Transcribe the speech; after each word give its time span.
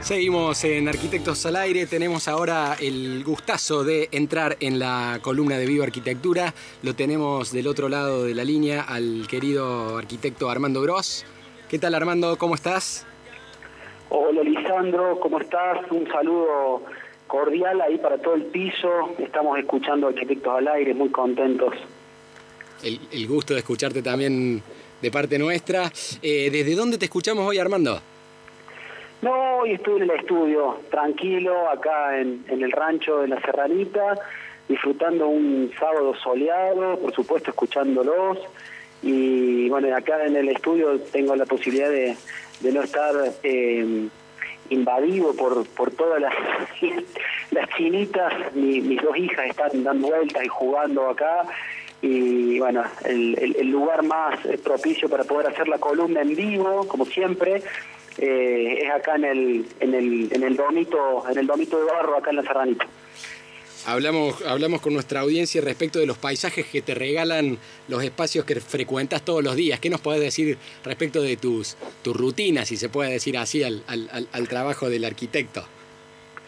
Seguimos 0.00 0.64
en 0.64 0.88
Arquitectos 0.88 1.44
al 1.44 1.56
Aire, 1.56 1.86
tenemos 1.86 2.26
ahora 2.26 2.74
el 2.80 3.22
gustazo 3.22 3.84
de 3.84 4.08
entrar 4.12 4.56
en 4.60 4.78
la 4.78 5.18
columna 5.20 5.58
de 5.58 5.66
Viva 5.66 5.84
Arquitectura. 5.84 6.54
Lo 6.82 6.94
tenemos 6.94 7.52
del 7.52 7.66
otro 7.66 7.90
lado 7.90 8.24
de 8.24 8.34
la 8.34 8.42
línea 8.42 8.80
al 8.80 9.26
querido 9.28 9.98
arquitecto 9.98 10.48
Armando 10.48 10.80
Gross. 10.80 11.26
¿Qué 11.68 11.78
tal 11.78 11.94
Armando? 11.94 12.38
¿Cómo 12.38 12.54
estás? 12.54 13.06
Hola 14.08 14.42
Lisandro, 14.42 15.20
¿cómo 15.20 15.38
estás? 15.38 15.78
Un 15.90 16.08
saludo 16.10 16.82
cordial 17.26 17.82
ahí 17.82 17.98
para 17.98 18.16
todo 18.16 18.34
el 18.34 18.46
piso. 18.46 19.14
Estamos 19.18 19.58
escuchando 19.58 20.08
Arquitectos 20.08 20.56
al 20.56 20.66
Aire, 20.68 20.94
muy 20.94 21.10
contentos. 21.10 21.74
El, 22.82 23.28
gusto 23.28 23.52
de 23.52 23.60
escucharte 23.60 24.00
también 24.02 24.62
de 25.02 25.10
parte 25.10 25.38
nuestra. 25.38 25.92
Eh, 26.22 26.48
¿Desde 26.50 26.74
dónde 26.74 26.96
te 26.96 27.04
escuchamos 27.04 27.46
hoy 27.46 27.58
Armando? 27.58 28.00
No, 29.22 29.58
hoy 29.58 29.72
estoy 29.72 29.96
en 29.96 30.02
el 30.04 30.10
estudio, 30.12 30.78
tranquilo, 30.90 31.68
acá 31.68 32.18
en, 32.18 32.42
el 32.48 32.72
rancho 32.72 33.18
de 33.18 33.28
la 33.28 33.38
Serranita, 33.42 34.14
disfrutando 34.66 35.28
un 35.28 35.70
sábado 35.78 36.14
soleado, 36.14 36.98
por 36.98 37.12
supuesto 37.12 37.50
escuchándolos. 37.50 38.38
Y 39.02 39.68
bueno, 39.68 39.94
acá 39.94 40.24
en 40.24 40.36
el 40.36 40.48
estudio 40.48 40.98
tengo 41.12 41.36
la 41.36 41.44
posibilidad 41.44 41.90
de, 41.90 42.16
no 42.72 42.82
estar 42.82 43.14
eh, 43.42 44.08
invadido 44.70 45.34
por, 45.34 45.66
por 45.68 45.90
todas 45.90 46.18
las, 46.22 46.32
las 47.50 47.68
chinitas. 47.76 48.32
mis 48.54 49.02
dos 49.02 49.18
hijas 49.18 49.50
están 49.50 49.84
dando 49.84 50.08
vueltas 50.08 50.44
y 50.44 50.48
jugando 50.48 51.10
acá. 51.10 51.44
Y 52.00 52.58
bueno, 52.58 52.82
el 53.04 53.68
lugar 53.68 54.02
más 54.02 54.38
propicio 54.64 55.10
para 55.10 55.24
poder 55.24 55.48
hacer 55.48 55.68
la 55.68 55.76
columna 55.76 56.22
en 56.22 56.34
vivo, 56.34 56.88
como 56.88 57.04
siempre, 57.04 57.62
eh, 58.18 58.78
es 58.82 58.90
acá 58.90 59.16
en 59.16 59.24
el, 59.24 59.66
en 59.80 59.94
el, 59.94 60.28
en 60.32 60.42
el 60.42 60.56
domito, 60.56 61.24
en 61.28 61.38
el 61.38 61.46
domito 61.46 61.78
de 61.78 61.84
barro, 61.84 62.16
acá 62.16 62.30
en 62.30 62.36
la 62.36 62.42
Serranita. 62.42 62.86
Hablamos, 63.86 64.44
hablamos 64.44 64.82
con 64.82 64.92
nuestra 64.92 65.20
audiencia 65.20 65.62
respecto 65.62 65.98
de 65.98 66.06
los 66.06 66.18
paisajes 66.18 66.66
que 66.66 66.82
te 66.82 66.94
regalan 66.94 67.56
los 67.88 68.04
espacios 68.04 68.44
que 68.44 68.60
frecuentas 68.60 69.24
todos 69.24 69.42
los 69.42 69.56
días. 69.56 69.80
¿Qué 69.80 69.88
nos 69.88 70.02
puedes 70.02 70.20
decir 70.20 70.58
respecto 70.84 71.22
de 71.22 71.38
tus, 71.38 71.78
tus 72.02 72.14
rutinas, 72.14 72.68
si 72.68 72.76
se 72.76 72.90
puede 72.90 73.12
decir 73.12 73.38
así, 73.38 73.62
al, 73.62 73.82
al, 73.86 74.28
al 74.32 74.48
trabajo 74.48 74.90
del 74.90 75.04
arquitecto? 75.06 75.64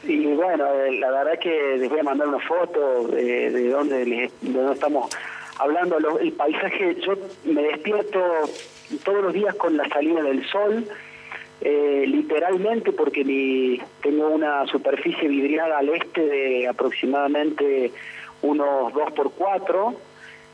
Sí, 0.05 0.27
bueno, 0.27 0.67
eh, 0.75 0.99
la 0.99 1.11
verdad 1.11 1.35
es 1.35 1.41
que 1.41 1.77
les 1.79 1.89
voy 1.89 2.01
a 2.01 2.03
mandar 2.03 2.29
una 2.29 2.41
foto 2.41 3.07
de, 3.09 3.51
de 3.51 3.69
dónde, 3.69 4.05
de 4.05 4.31
dónde 4.41 4.75
estamos 4.75 5.09
hablando. 5.59 6.19
El 6.19 6.33
paisaje, 6.33 6.97
yo 7.07 7.15
me 7.45 7.63
despierto 7.63 8.21
todos 9.05 9.23
los 9.23 9.33
días 9.33 9.55
con 9.55 9.77
la 9.77 9.89
salida 9.89 10.23
del 10.23 10.45
sol 10.51 10.85
eh, 11.65 12.05
literalmente 12.09 12.91
porque 12.91 13.25
mi, 13.25 13.81
tengo 14.03 14.29
una 14.31 14.67
superficie 14.67 15.29
vidriada 15.29 15.79
al 15.79 15.91
este 15.91 16.21
de 16.21 16.67
aproximadamente 16.67 17.93
unos 18.43 18.93
2 18.93 19.13
por 19.13 19.31
4 19.31 19.95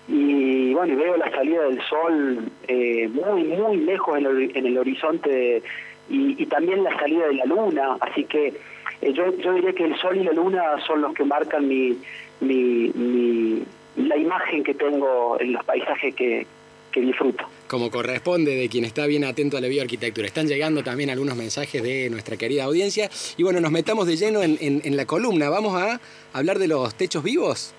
y 0.09 0.75
bueno, 0.75 0.97
veo 0.97 1.17
la 1.17 1.31
salida 1.31 1.62
del 1.62 1.81
sol 1.83 2.50
eh, 2.67 3.09
muy, 3.09 3.45
muy 3.45 3.78
lejos 3.78 4.19
en 4.19 4.27
el, 4.27 4.56
en 4.56 4.67
el 4.67 4.77
horizonte 4.77 5.62
y, 6.11 6.45
también 6.47 6.84
la 6.84 6.95
salida 6.98 7.27
de 7.28 7.34
la 7.34 7.45
luna, 7.47 7.97
así 8.00 8.25
que 8.25 8.55
eh, 9.00 9.12
yo, 9.15 9.34
yo 9.39 9.55
diría 9.55 9.72
que 9.72 9.84
el 9.84 9.97
sol 9.97 10.17
y 10.17 10.25
la 10.25 10.33
luna 10.33 10.78
son 10.87 11.00
los 11.00 11.15
que 11.15 11.25
marcan 11.25 11.67
mi, 11.69 11.98
mi, 12.41 13.62
la 13.97 14.17
imagen 14.17 14.62
que 14.62 14.75
tengo 14.75 15.41
en 15.41 15.55
los 15.55 15.65
paisajes 15.65 16.15
que, 16.15 16.47
que 16.92 17.00
disfruto. 17.00 17.44
Como 17.69 17.91
corresponde 17.91 18.56
de 18.56 18.69
quien 18.69 18.84
está 18.84 19.06
bien 19.06 19.25
atento 19.25 19.56
a 19.56 19.61
la 19.61 19.69
bioarquitectura. 19.69 20.27
Están 20.27 20.47
llegando 20.47 20.83
también 20.83 21.11
algunos 21.11 21.36
mensajes 21.36 21.83
de 21.83 22.08
nuestra 22.11 22.36
querida 22.36 22.64
audiencia. 22.64 23.11
Y 23.36 23.42
bueno, 23.42 23.61
nos 23.61 23.70
metamos 23.70 24.06
de 24.06 24.17
lleno 24.17 24.42
en, 24.42 24.58
en, 24.61 24.97
la 24.97 25.05
columna. 25.05 25.48
Vamos 25.50 25.81
a 25.81 26.00
hablar 26.33 26.59
de 26.59 26.69
los 26.69 26.94
techos 26.94 27.22
vivos. 27.22 27.75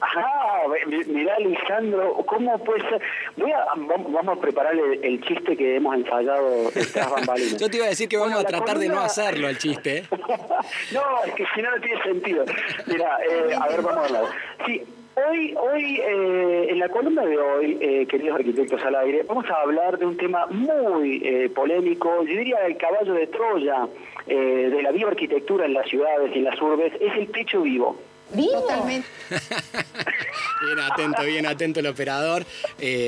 Ajá, 0.00 0.62
mirá 1.06 1.38
Lisandro, 1.38 2.14
¿cómo 2.26 2.58
puede 2.58 2.80
ser? 2.88 3.00
Voy 3.36 3.50
a, 3.50 3.64
vamos 3.74 4.38
a 4.38 4.40
preparar 4.40 4.74
el, 4.74 5.20
chiste 5.22 5.56
que 5.56 5.76
hemos 5.76 5.94
ensayado 5.96 6.70
bambalinas. 6.94 7.56
Yo 7.60 7.70
te 7.70 7.78
iba 7.78 7.86
a 7.86 7.88
decir 7.88 8.08
que 8.08 8.16
vamos 8.16 8.38
a 8.38 8.44
tratar 8.44 8.78
de 8.78 8.88
no 8.88 9.00
hacerlo 9.00 9.48
el 9.48 9.58
chiste. 9.58 9.98
¿eh? 9.98 10.04
no, 10.92 11.24
es 11.24 11.34
que 11.34 11.44
si 11.54 11.62
no, 11.62 11.70
no 11.70 11.80
tiene 11.80 12.02
sentido. 12.02 12.44
Mira, 12.86 13.18
eh, 13.24 13.54
a 13.54 13.68
ver, 13.68 13.82
vamos 13.82 14.02
a 14.02 14.04
hablar. 14.04 14.24
Sí, 14.66 14.82
Hoy, 15.18 15.54
hoy 15.58 15.98
eh, 15.98 16.66
en 16.68 16.78
la 16.78 16.90
columna 16.90 17.24
de 17.24 17.38
hoy, 17.38 17.78
eh, 17.80 18.06
queridos 18.06 18.38
arquitectos 18.38 18.78
al 18.84 18.96
aire, 18.96 19.22
vamos 19.22 19.46
a 19.48 19.62
hablar 19.62 19.98
de 19.98 20.04
un 20.04 20.14
tema 20.18 20.44
muy 20.48 21.22
eh, 21.24 21.48
polémico, 21.48 22.22
yo 22.22 22.36
diría 22.36 22.58
el 22.66 22.76
caballo 22.76 23.14
de 23.14 23.26
Troya 23.28 23.88
de 24.26 24.82
la 24.82 24.90
bioarquitectura 24.90 25.64
en 25.64 25.72
las 25.72 25.88
ciudades 25.88 26.32
y 26.34 26.38
en 26.38 26.44
las 26.44 26.60
urbes, 26.60 26.92
es 27.00 27.16
el 27.16 27.30
techo 27.30 27.62
vivo. 27.62 27.96
¿Vivo? 28.34 28.60
Totalmente. 28.60 29.08
bien 30.66 30.80
atento, 30.80 31.22
bien 31.22 31.46
atento 31.46 31.80
el 31.80 31.86
operador. 31.86 32.44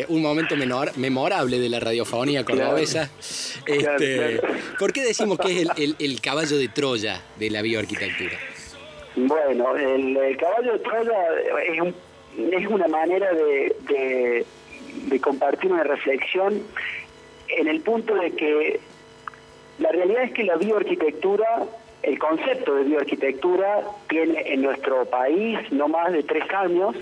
un 0.08 0.22
momento 0.22 0.56
menor, 0.56 0.96
memorable 0.96 1.58
de 1.58 1.68
la 1.68 1.80
radiofonía 1.80 2.44
cordobesa. 2.44 3.10
Este, 3.66 4.40
¿Por 4.78 4.92
qué 4.92 5.02
decimos 5.02 5.38
que 5.38 5.60
es 5.60 5.68
el, 5.76 5.96
el 5.98 6.20
caballo 6.22 6.56
de 6.56 6.68
Troya 6.68 7.20
de 7.36 7.50
la 7.50 7.60
bioarquitectura? 7.60 8.38
Bueno, 9.26 9.76
el, 9.76 10.36
caballo 10.36 10.74
de 10.74 10.78
Troya 10.78 11.18
es, 12.52 12.66
una 12.66 12.86
manera 12.86 13.32
de, 13.32 14.44
compartir 15.20 15.72
una 15.72 15.82
reflexión 15.82 16.62
en 17.48 17.68
el 17.68 17.80
punto 17.80 18.14
de 18.14 18.30
que 18.32 18.80
la 19.78 19.90
realidad 19.90 20.24
es 20.24 20.32
que 20.32 20.44
la 20.44 20.56
bioarquitectura, 20.56 21.64
el 22.02 22.18
concepto 22.18 22.76
de 22.76 22.84
bioarquitectura 22.84 23.82
tiene 24.08 24.52
en 24.52 24.62
nuestro 24.62 25.04
país 25.06 25.58
no 25.72 25.88
más 25.88 26.12
de 26.12 26.22
tres 26.22 26.48
años 26.50 26.94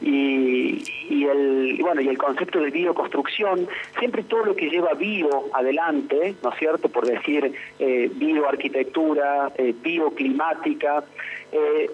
y, 0.00 0.84
y, 1.08 1.24
el 1.24 1.78
bueno 1.80 2.00
y 2.02 2.08
el 2.08 2.18
concepto 2.18 2.60
de 2.60 2.70
bioconstrucción 2.70 3.66
siempre 3.98 4.22
todo 4.24 4.44
lo 4.44 4.56
que 4.56 4.68
lleva 4.68 4.92
bio 4.92 5.44
adelante 5.54 6.34
no 6.42 6.52
es 6.52 6.58
cierto 6.58 6.88
por 6.88 7.06
decir 7.06 7.54
eh, 7.78 8.10
bioarquitectura 8.14 9.52
eh, 9.56 9.74
bioclimática 9.82 11.04
eh, 11.52 11.90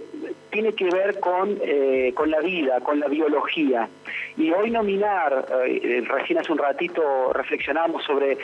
tiene 0.51 0.73
que 0.73 0.85
ver 0.87 1.21
con, 1.21 1.59
eh, 1.63 2.13
con 2.15 2.31
la 2.31 2.41
vida, 2.41 2.81
con 2.81 3.01
la 3.01 3.09
biología. 3.09 3.89
Y 4.37 4.51
hoy 4.51 4.71
nominar, 4.71 5.47
eh, 5.67 6.03
recién 6.07 6.39
hace 6.39 6.53
un 6.53 6.59
ratito 6.59 7.33
reflexionamos 7.33 8.03
sobre 8.05 8.39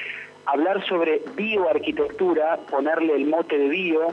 hablar 0.46 0.84
sobre 0.86 1.22
bioarquitectura, 1.34 2.58
ponerle 2.70 3.14
el 3.14 3.26
mote 3.26 3.58
de 3.58 3.68
bio, 3.68 4.08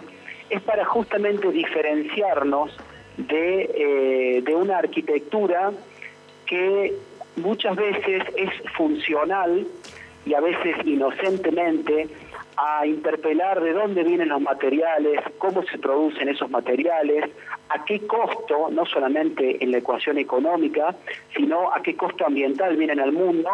es 0.49 0.61
para 0.61 0.85
justamente 0.85 1.49
diferenciarnos 1.51 2.75
de, 3.17 4.41
de 4.43 4.55
una 4.55 4.77
arquitectura 4.79 5.71
que 6.45 6.93
muchas 7.37 7.75
veces 7.75 8.23
es 8.35 8.49
funcional 8.75 9.65
y 10.25 10.33
a 10.33 10.41
veces 10.41 10.75
inocentemente 10.85 12.07
a 12.57 12.85
interpelar 12.85 13.61
de 13.61 13.73
dónde 13.73 14.03
vienen 14.03 14.29
los 14.29 14.41
materiales, 14.41 15.19
cómo 15.37 15.63
se 15.63 15.77
producen 15.77 16.29
esos 16.29 16.49
materiales, 16.49 17.29
a 17.69 17.83
qué 17.83 18.05
costo, 18.07 18.69
no 18.71 18.85
solamente 18.85 19.63
en 19.63 19.71
la 19.71 19.79
ecuación 19.79 20.17
económica, 20.17 20.95
sino 21.35 21.73
a 21.73 21.81
qué 21.81 21.95
costo 21.95 22.25
ambiental 22.25 22.77
vienen 22.77 22.99
al 22.99 23.11
mundo 23.11 23.49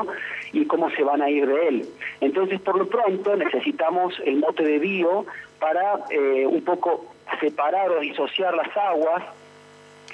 y 0.53 0.65
cómo 0.65 0.89
se 0.91 1.03
van 1.03 1.21
a 1.21 1.29
ir 1.29 1.47
de 1.47 1.67
él. 1.67 1.85
Entonces, 2.19 2.59
por 2.61 2.77
lo 2.77 2.87
pronto, 2.87 3.35
necesitamos 3.35 4.13
el 4.25 4.37
mote 4.37 4.63
de 4.63 4.79
bio 4.79 5.25
para 5.59 5.99
eh, 6.09 6.45
un 6.45 6.63
poco 6.63 7.05
separar 7.39 7.89
o 7.91 7.99
disociar 7.99 8.53
las 8.53 8.75
aguas 8.75 9.23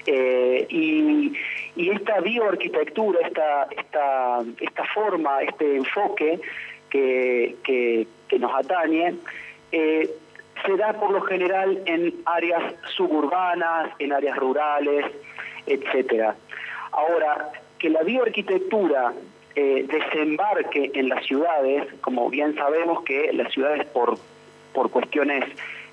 eh, 0.05 0.65
y, 0.69 1.33
esta 1.75 2.19
bioarquitectura, 2.21 3.19
esta, 3.27 3.67
esta, 3.77 4.43
esta 4.59 4.83
forma, 4.93 5.41
este 5.43 5.75
enfoque 5.75 6.39
que, 6.89 8.07
nos 8.39 8.53
atañe, 8.53 9.15
eh, 9.71 10.09
se 10.65 10.77
da 10.77 10.93
por 10.93 11.11
lo 11.11 11.21
general 11.21 11.81
en 11.85 12.13
áreas 12.25 12.73
suburbanas, 12.95 13.91
en 13.99 14.11
áreas 14.11 14.37
rurales, 14.37 15.05
etcétera. 15.65 16.35
Ahora, 16.91 17.51
que 17.77 17.89
la 17.89 18.01
bioarquitectura 18.03 19.13
eh, 19.55 19.85
desembarque 19.87 20.91
en 20.93 21.09
las 21.09 21.25
ciudades, 21.25 21.87
como 22.01 22.29
bien 22.29 22.55
sabemos 22.55 23.03
que 23.03 23.31
las 23.33 23.51
ciudades 23.53 23.85
por, 23.87 24.17
por 24.73 24.89
cuestiones 24.89 25.45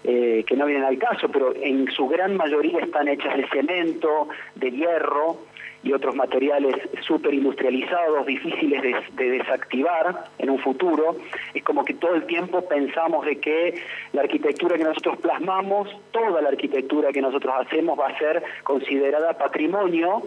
eh, 0.07 0.45
que 0.47 0.55
no 0.55 0.67
vienen 0.67 0.85
al 0.85 0.99
caso, 0.99 1.31
pero 1.31 1.55
en 1.55 1.91
su 1.91 2.07
gran 2.09 2.37
mayoría 2.37 2.81
están 2.81 3.09
hechas 3.09 3.37
de 3.39 3.49
cemento, 3.49 4.29
de 4.55 4.71
hierro, 4.71 5.39
y 5.85 5.93
otros 5.93 6.17
materiales 6.17 6.75
súper 7.03 7.35
industrializados, 7.35 8.27
difíciles 8.27 8.83
de, 9.13 9.31
desactivar 9.31 10.25
en 10.39 10.51
un 10.51 10.59
futuro. 10.59 11.17
Es 11.53 11.63
como 11.63 11.85
que 11.85 11.95
todo 11.95 12.15
el 12.15 12.25
tiempo 12.25 12.67
pensamos 12.67 13.27
de 13.27 13.39
que 13.39 13.75
la 14.13 14.23
arquitectura 14.23 14.79
que 14.79 14.85
nosotros 14.85 15.19
plasmamos, 15.19 15.95
toda 16.11 16.41
la 16.41 16.49
arquitectura 16.49 17.13
que 17.13 17.21
nosotros 17.21 17.55
hacemos 17.61 17.99
va 17.99 18.09
a 18.09 18.19
ser 18.19 18.43
considerada 18.65 19.35
patrimonio 19.35 20.23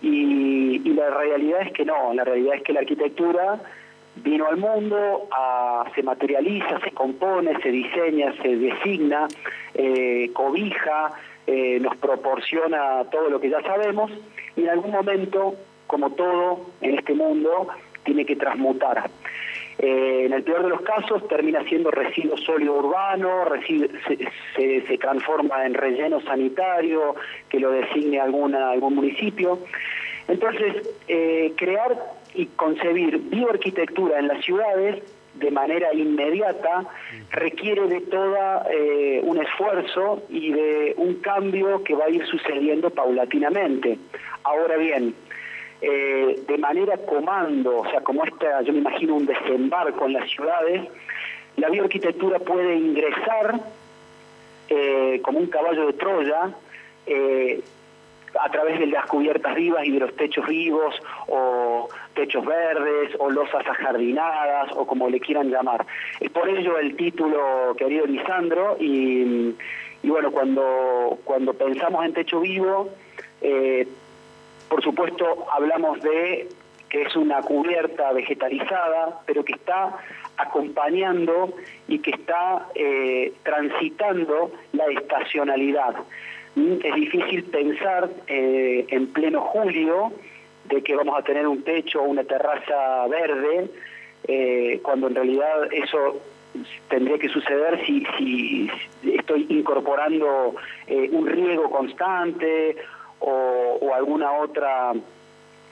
y, 0.00 0.78
la 0.94 1.10
realidad 1.10 1.62
es 1.62 1.72
que 1.72 1.84
no, 1.84 2.14
la 2.14 2.22
realidad 2.22 2.54
es 2.54 2.62
que 2.62 2.72
la 2.72 2.80
arquitectura 2.80 3.60
vino 4.16 4.46
al 4.46 4.58
mundo, 4.58 5.28
se 5.92 6.04
materializa, 6.04 6.78
se 6.80 6.92
compone, 6.92 7.60
se 7.60 7.70
diseña, 7.70 8.32
se 8.40 8.56
designa, 8.56 9.26
eh, 9.74 10.30
cobija, 10.32 11.10
eh, 11.48 11.80
nos 11.80 11.96
proporciona 11.96 13.04
todo 13.10 13.28
lo 13.28 13.40
que 13.40 13.50
ya 13.50 13.60
sabemos 13.62 14.12
y 14.56 14.62
en 14.62 14.68
algún 14.68 14.90
momento, 14.90 15.54
como 15.86 16.10
todo 16.10 16.70
en 16.80 16.98
este 16.98 17.14
mundo, 17.14 17.68
tiene 18.04 18.24
que 18.24 18.36
transmutar. 18.36 19.10
Eh, 19.78 20.26
en 20.26 20.32
el 20.32 20.44
peor 20.44 20.62
de 20.62 20.68
los 20.68 20.82
casos 20.82 21.26
termina 21.26 21.64
siendo 21.64 21.90
residuo 21.90 22.36
sólido 22.36 22.74
urbano, 22.74 23.44
se, 24.56 24.98
transforma 24.98 25.66
en 25.66 25.74
relleno 25.74 26.20
sanitario 26.20 27.16
que 27.48 27.58
lo 27.58 27.70
designe 27.70 28.20
alguna, 28.20 28.70
algún 28.70 28.94
municipio. 28.94 29.58
Entonces, 30.28 30.88
eh, 31.08 31.52
crear 31.56 31.98
y 32.34 32.46
concebir 32.46 33.18
bioarquitectura 33.18 34.18
en 34.18 34.28
las 34.28 34.44
ciudades 34.44 35.02
de 35.34 35.50
manera 35.50 35.92
inmediata 35.92 36.84
requiere 37.32 37.88
de 37.88 38.00
toda 38.02 38.66
eh, 38.70 39.20
un 39.24 39.38
esfuerzo 39.42 40.22
y 40.28 40.52
de 40.52 40.94
un 40.96 41.16
cambio 41.16 41.82
que 41.82 41.94
va 41.94 42.04
a 42.04 42.10
ir 42.10 42.24
sucediendo 42.26 42.90
paulatinamente. 42.90 43.98
Ahora 44.44 44.76
bien, 44.76 45.14
eh, 45.80 46.42
de 46.46 46.58
manera 46.58 46.98
comando, 46.98 47.78
o 47.78 47.90
sea, 47.90 48.00
como 48.02 48.24
esta, 48.24 48.62
yo 48.62 48.72
me 48.72 48.78
imagino 48.78 49.14
un 49.14 49.26
desembarco 49.26 50.06
en 50.06 50.12
las 50.12 50.30
ciudades, 50.30 50.82
la 51.56 51.70
bioarquitectura 51.70 52.38
puede 52.38 52.74
ingresar 52.76 53.60
eh, 54.68 55.20
como 55.22 55.38
un 55.38 55.46
caballo 55.46 55.86
de 55.86 55.92
Troya 55.94 56.50
eh, 57.06 57.62
a 58.38 58.50
través 58.50 58.80
de 58.80 58.86
las 58.86 59.06
cubiertas 59.06 59.54
vivas 59.54 59.86
y 59.86 59.92
de 59.92 60.00
los 60.00 60.14
techos 60.16 60.46
vivos 60.46 60.94
o 61.28 61.88
techos 62.14 62.44
verdes 62.44 63.14
o 63.18 63.30
losas 63.30 63.66
ajardinadas 63.66 64.72
o 64.76 64.86
como 64.86 65.08
le 65.08 65.20
quieran 65.20 65.50
llamar. 65.50 65.86
Es 66.20 66.30
por 66.30 66.48
ello 66.48 66.78
el 66.78 66.96
título, 66.96 67.74
querido 67.76 68.06
Lisandro, 68.06 68.76
y, 68.80 69.54
bueno, 70.02 70.32
cuando, 70.32 71.18
cuando 71.24 71.54
pensamos 71.54 72.04
en 72.04 72.12
techo 72.12 72.40
vivo, 72.40 72.90
por 74.74 74.82
supuesto, 74.82 75.46
hablamos 75.52 76.00
de 76.00 76.48
que 76.90 77.02
es 77.02 77.14
una 77.14 77.42
cubierta 77.42 78.10
vegetalizada, 78.10 79.20
pero 79.24 79.44
que 79.44 79.52
está 79.52 79.96
acompañando 80.36 81.54
y 81.86 82.00
que 82.00 82.10
está 82.10 82.66
eh, 82.74 83.32
transitando 83.44 84.50
la 84.72 84.86
estacionalidad. 84.86 85.94
Mm, 86.56 86.72
es 86.82 86.94
difícil 86.96 87.44
pensar 87.44 88.10
eh, 88.26 88.84
en 88.88 89.12
pleno 89.12 89.42
julio 89.42 90.12
de 90.64 90.82
que 90.82 90.96
vamos 90.96 91.16
a 91.20 91.22
tener 91.22 91.46
un 91.46 91.62
techo 91.62 92.02
o 92.02 92.06
una 92.06 92.24
terraza 92.24 93.06
verde, 93.06 93.70
eh, 94.26 94.80
cuando 94.82 95.06
en 95.06 95.14
realidad 95.14 95.72
eso 95.72 96.20
tendría 96.88 97.16
que 97.18 97.28
suceder 97.28 97.80
si, 97.86 98.04
si 98.18 98.68
estoy 99.04 99.46
incorporando 99.50 100.56
un 100.88 101.26
riego 101.28 101.70
constante 101.70 102.76
o, 103.26 103.94
alguna 103.94 104.32
otra 104.32 104.92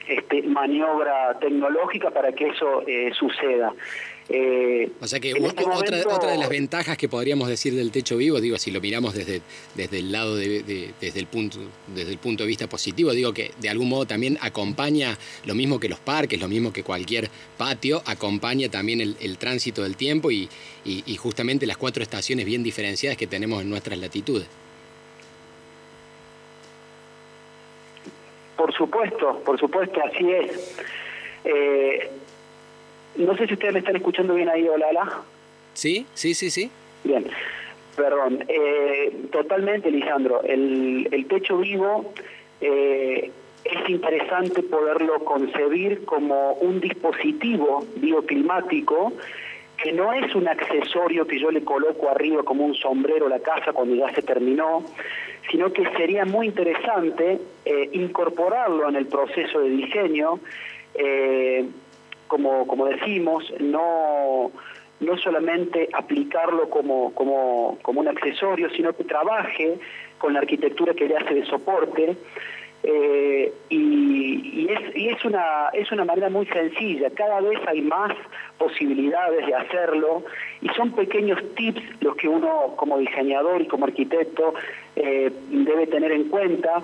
este, 0.07 0.43
maniobra 0.43 1.37
tecnológica 1.39 2.09
para 2.11 2.31
que 2.31 2.47
eso 2.47 2.83
eh, 2.87 3.11
suceda. 3.13 3.73
Eh, 4.29 4.89
o 5.01 5.07
sea 5.07 5.19
que 5.19 5.31
este 5.31 5.65
otra, 5.65 6.15
otra 6.15 6.31
de 6.31 6.37
las 6.37 6.47
ventajas 6.47 6.97
que 6.97 7.09
podríamos 7.09 7.49
decir 7.49 7.75
del 7.75 7.91
techo 7.91 8.15
vivo, 8.15 8.39
digo, 8.39 8.57
si 8.57 8.71
lo 8.71 8.79
miramos 8.79 9.13
desde, 9.13 9.41
desde 9.75 9.99
el 9.99 10.13
lado 10.13 10.37
de, 10.37 10.93
desde 11.01 11.19
el 11.19 11.27
punto 11.27 11.59
desde 11.93 12.11
el 12.11 12.17
punto 12.19 12.43
de 12.43 12.47
vista 12.47 12.67
positivo, 12.67 13.11
digo 13.11 13.33
que 13.33 13.51
de 13.59 13.69
algún 13.69 13.89
modo 13.89 14.05
también 14.05 14.37
acompaña 14.39 15.17
lo 15.45 15.55
mismo 15.55 15.77
que 15.77 15.89
los 15.89 15.99
parques, 15.99 16.39
lo 16.39 16.47
mismo 16.47 16.71
que 16.71 16.83
cualquier 16.83 17.29
patio, 17.57 18.01
acompaña 18.05 18.69
también 18.69 19.01
el, 19.01 19.37
tránsito 19.37 19.83
del 19.83 19.97
tiempo 19.97 20.31
y 20.31 20.47
justamente 21.17 21.65
las 21.65 21.75
cuatro 21.75 22.01
estaciones 22.01 22.45
bien 22.45 22.63
diferenciadas 22.63 23.17
que 23.17 23.27
tenemos 23.27 23.61
en 23.61 23.69
nuestras 23.69 23.99
latitudes. 23.99 24.47
Por 28.63 28.73
supuesto, 28.73 29.41
por 29.43 29.59
supuesto, 29.59 29.99
así 30.01 30.31
es. 30.31 30.79
Eh, 31.43 32.09
no 33.17 33.35
sé 33.35 33.45
si 33.45 33.55
ustedes 33.55 33.73
me 33.73 33.79
están 33.79 33.97
escuchando 33.97 34.35
bien 34.35 34.47
ahí, 34.47 34.65
hola, 34.69 34.85
hola. 34.89 35.21
Sí, 35.73 36.05
sí, 36.13 36.33
sí, 36.33 36.49
sí. 36.49 36.71
Bien, 37.03 37.27
perdón. 37.97 38.45
Eh, 38.47 39.27
totalmente, 39.33 39.91
Lisandro. 39.91 40.43
El, 40.43 41.09
el 41.11 41.25
techo 41.25 41.57
vivo 41.57 42.13
eh, 42.61 43.31
es 43.65 43.89
interesante 43.89 44.63
poderlo 44.63 45.25
concebir 45.25 46.05
como 46.05 46.53
un 46.53 46.79
dispositivo 46.79 47.85
bioclimático 47.97 49.11
que 49.83 49.91
no 49.91 50.13
es 50.13 50.33
un 50.33 50.47
accesorio 50.47 51.27
que 51.27 51.37
yo 51.37 51.51
le 51.51 51.61
coloco 51.61 52.09
arriba 52.09 52.41
como 52.43 52.63
un 52.63 52.73
sombrero 52.73 53.25
a 53.25 53.29
la 53.29 53.39
casa 53.41 53.73
cuando 53.73 53.93
ya 53.95 54.09
se 54.15 54.21
terminó, 54.21 54.81
sino 55.51 55.73
que 55.73 55.85
sería 55.97 56.23
muy 56.23 56.47
interesante 56.47 57.37
eh, 57.65 57.89
incorporarlo 57.91 58.87
en 58.87 58.95
el 58.95 59.07
proceso 59.07 59.59
de 59.59 59.69
diseño, 59.71 60.39
eh, 60.95 61.67
como, 62.29 62.65
como 62.65 62.85
decimos, 62.85 63.43
no, 63.59 64.53
no 65.01 65.17
solamente 65.17 65.89
aplicarlo 65.91 66.69
como, 66.69 67.13
como, 67.13 67.77
como 67.81 67.99
un 67.99 68.07
accesorio, 68.07 68.69
sino 68.69 68.93
que 68.93 69.03
trabaje 69.03 69.79
con 70.17 70.31
la 70.31 70.39
arquitectura 70.39 70.93
que 70.93 71.09
le 71.09 71.17
hace 71.17 71.33
de 71.33 71.45
soporte. 71.45 72.15
Eh, 72.83 73.53
y, 73.69 74.67
es, 74.95 75.23
una, 75.25 75.69
es 75.73 75.89
una 75.91 76.03
manera 76.03 76.29
muy 76.29 76.45
sencilla, 76.47 77.09
cada 77.11 77.39
vez 77.39 77.59
hay 77.67 77.81
más 77.81 78.13
posibilidades 78.57 79.45
de 79.45 79.55
hacerlo 79.55 80.23
y 80.61 80.67
son 80.69 80.91
pequeños 80.91 81.39
tips 81.55 81.81
los 82.01 82.15
que 82.17 82.27
uno 82.27 82.73
como 82.75 82.97
diseñador 82.97 83.61
y 83.61 83.67
como 83.67 83.85
arquitecto 83.85 84.53
eh, 84.95 85.31
debe 85.49 85.87
tener 85.87 86.11
en 86.11 86.29
cuenta 86.29 86.81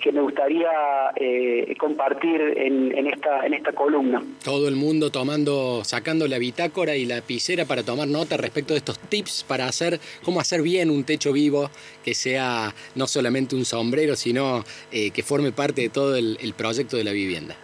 que 0.00 0.12
me 0.12 0.20
gustaría 0.20 0.70
eh, 1.16 1.74
compartir 1.78 2.40
en, 2.56 3.06
esta 3.06 3.46
en 3.46 3.54
esta 3.54 3.72
columna. 3.72 4.22
Todo 4.44 4.68
el 4.68 4.76
mundo 4.76 5.10
tomando, 5.10 5.82
sacando 5.84 6.26
la 6.28 6.38
bitácora 6.38 6.96
y 6.96 7.04
la 7.04 7.16
lapicera 7.16 7.64
para 7.64 7.82
tomar 7.82 8.08
nota 8.08 8.36
respecto 8.36 8.74
de 8.74 8.78
estos 8.78 8.98
tips 8.98 9.44
para 9.46 9.66
hacer 9.66 10.00
cómo 10.24 10.40
hacer 10.40 10.62
bien 10.62 10.90
un 10.90 11.04
techo 11.04 11.32
vivo 11.32 11.70
que 12.04 12.14
sea 12.14 12.74
no 12.94 13.06
solamente 13.06 13.54
un 13.54 13.64
sombrero, 13.64 14.16
sino 14.16 14.64
eh, 14.90 15.10
que 15.10 15.22
forme 15.22 15.52
parte 15.52 15.82
de 15.82 15.88
todo 15.88 16.16
el 16.16 16.54
proyecto 16.56 16.96
de 16.96 17.04
la 17.04 17.12
vivienda 17.12 17.56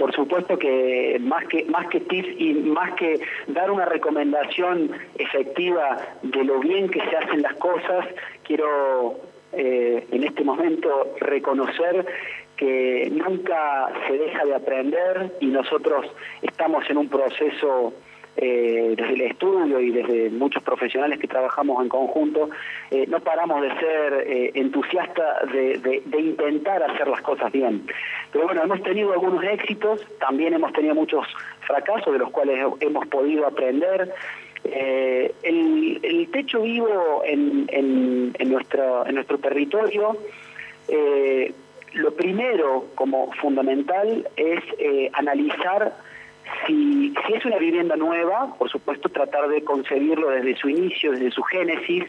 por 0.00 0.14
supuesto 0.14 0.58
que 0.58 1.18
más 1.20 1.46
que 1.46 1.64
más 1.66 1.86
que 1.88 2.00
tips 2.00 2.40
y 2.40 2.54
más 2.54 2.94
que 2.94 3.20
dar 3.48 3.70
una 3.70 3.84
recomendación 3.84 4.90
efectiva 5.18 5.98
de 6.22 6.42
lo 6.42 6.58
bien 6.58 6.88
que 6.88 7.00
se 7.00 7.16
hacen 7.16 7.42
las 7.42 7.54
cosas, 7.56 8.06
quiero 8.42 9.20
eh, 9.52 10.06
en 10.12 10.24
este 10.24 10.44
momento 10.44 11.14
reconocer 11.18 12.06
que 12.56 13.10
nunca 13.10 13.90
se 14.06 14.16
deja 14.16 14.44
de 14.44 14.54
aprender 14.54 15.32
y 15.40 15.46
nosotros 15.46 16.06
estamos 16.42 16.88
en 16.88 16.98
un 16.98 17.08
proceso 17.08 17.92
eh, 18.36 18.94
desde 18.96 19.14
el 19.14 19.20
estudio 19.22 19.80
y 19.80 19.90
desde 19.90 20.30
muchos 20.30 20.62
profesionales 20.62 21.18
que 21.18 21.26
trabajamos 21.26 21.82
en 21.82 21.88
conjunto, 21.88 22.48
eh, 22.90 23.06
no 23.08 23.18
paramos 23.20 23.60
de 23.62 23.74
ser 23.80 24.52
entusiastas 24.54 25.50
de, 25.52 26.02
intentar 26.16 26.82
hacer 26.82 27.08
las 27.08 27.22
cosas 27.22 27.50
bien. 27.50 27.86
Pero 28.32 28.44
bueno, 28.44 28.62
hemos 28.62 28.82
tenido 28.82 29.12
algunos 29.12 29.42
éxitos, 29.42 30.06
también 30.20 30.54
hemos 30.54 30.72
tenido 30.72 30.94
muchos 30.94 31.26
fracasos 31.66 32.12
de 32.12 32.18
los 32.20 32.30
cuales 32.30 32.64
hemos 32.80 33.06
podido 33.08 33.46
aprender. 33.46 34.12
El, 34.64 36.28
techo 36.32 36.62
vivo 36.62 37.22
en, 37.24 38.32
nuestro, 38.50 39.06
en 39.06 39.14
nuestro 39.14 39.38
territorio 39.38 40.16
lo 41.94 42.14
primero 42.14 42.86
como 42.94 43.32
fundamental 43.32 44.28
es 44.36 44.62
analizar 45.12 45.92
si, 46.66 47.14
si 47.26 47.32
es 47.34 47.44
una 47.44 47.58
vivienda 47.58 47.96
nueva, 47.96 48.54
por 48.58 48.70
supuesto 48.70 49.08
tratar 49.08 49.48
de 49.48 49.62
concebirlo 49.62 50.30
desde 50.30 50.56
su 50.56 50.68
inicio, 50.68 51.12
desde 51.12 51.30
su 51.30 51.42
génesis, 51.42 52.04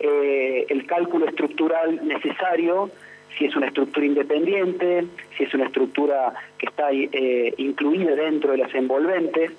eh, 0.00 0.66
el 0.68 0.86
cálculo 0.86 1.26
estructural 1.26 2.06
necesario, 2.06 2.90
si 3.36 3.46
es 3.46 3.56
una 3.56 3.66
estructura 3.66 4.06
independiente, 4.06 5.06
si 5.36 5.44
es 5.44 5.54
una 5.54 5.66
estructura 5.66 6.34
que 6.58 6.66
está 6.66 6.90
eh, 6.92 7.54
incluida 7.56 8.14
dentro 8.14 8.52
de 8.52 8.58
las 8.58 8.74
envolventes, 8.74 9.52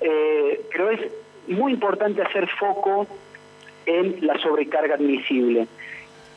eh, 0.00 0.60
pero 0.70 0.90
es 0.90 1.00
muy 1.48 1.72
importante 1.72 2.22
hacer 2.22 2.48
foco 2.58 3.06
en 3.86 4.26
la 4.26 4.38
sobrecarga 4.38 4.94
admisible 4.94 5.68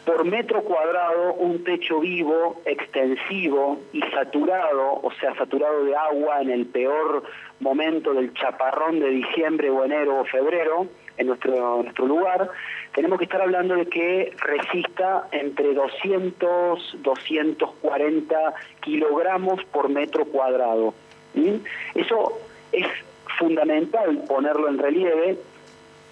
por 0.10 0.26
metro 0.26 0.64
cuadrado 0.64 1.36
un 1.36 1.64
techo 1.64 2.00
vivo, 2.00 2.62
extensivo 2.66 3.80
y 3.94 4.02
saturado, 4.02 5.00
o 5.04 5.12
sea, 5.20 5.36
saturado 5.36 5.84
de 5.84 5.96
agua 5.96 6.42
en 6.42 6.50
el 6.50 6.66
peor 6.66 7.24
momento 7.60 8.14
del 8.16 8.34
chaparrón 8.34 9.00
de 9.00 9.10
diciembre 9.10 9.70
o 9.70 9.86
enero 9.86 10.22
o 10.22 10.26
febrero 10.26 10.88
en 11.18 11.28
nuestro, 11.28 11.84
nuestro 11.84 12.08
lugar, 12.08 12.50
tenemos 12.96 13.20
que 13.20 13.26
estar 13.26 13.42
hablando 13.42 13.76
de 13.76 13.86
que 13.86 14.34
resista 14.40 15.28
entre 15.32 15.76
200, 15.76 16.98
240 17.04 18.54
kilogramos 18.80 19.64
por 19.66 19.90
metro 19.90 20.26
cuadrado. 20.26 20.96
Eso 21.94 22.40
es 22.72 22.88
fundamental 23.38 24.24
ponerlo 24.28 24.68
en 24.70 24.78
relieve 24.78 25.38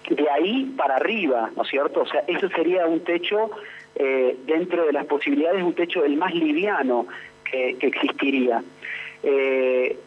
de 0.08 0.30
ahí 0.30 0.72
para 0.76 0.96
arriba, 0.96 1.50
¿no 1.56 1.62
es 1.62 1.68
cierto? 1.68 2.02
O 2.02 2.06
sea, 2.06 2.24
eso 2.26 2.48
sería 2.50 2.86
un 2.86 3.00
techo 3.00 3.50
eh, 3.94 4.36
dentro 4.46 4.86
de 4.86 4.92
las 4.92 5.06
posibilidades, 5.06 5.62
un 5.62 5.74
techo 5.74 6.04
el 6.04 6.16
más 6.16 6.34
liviano 6.34 7.06
que, 7.44 7.76
existiría. 7.80 8.62
Eh, 9.22 9.98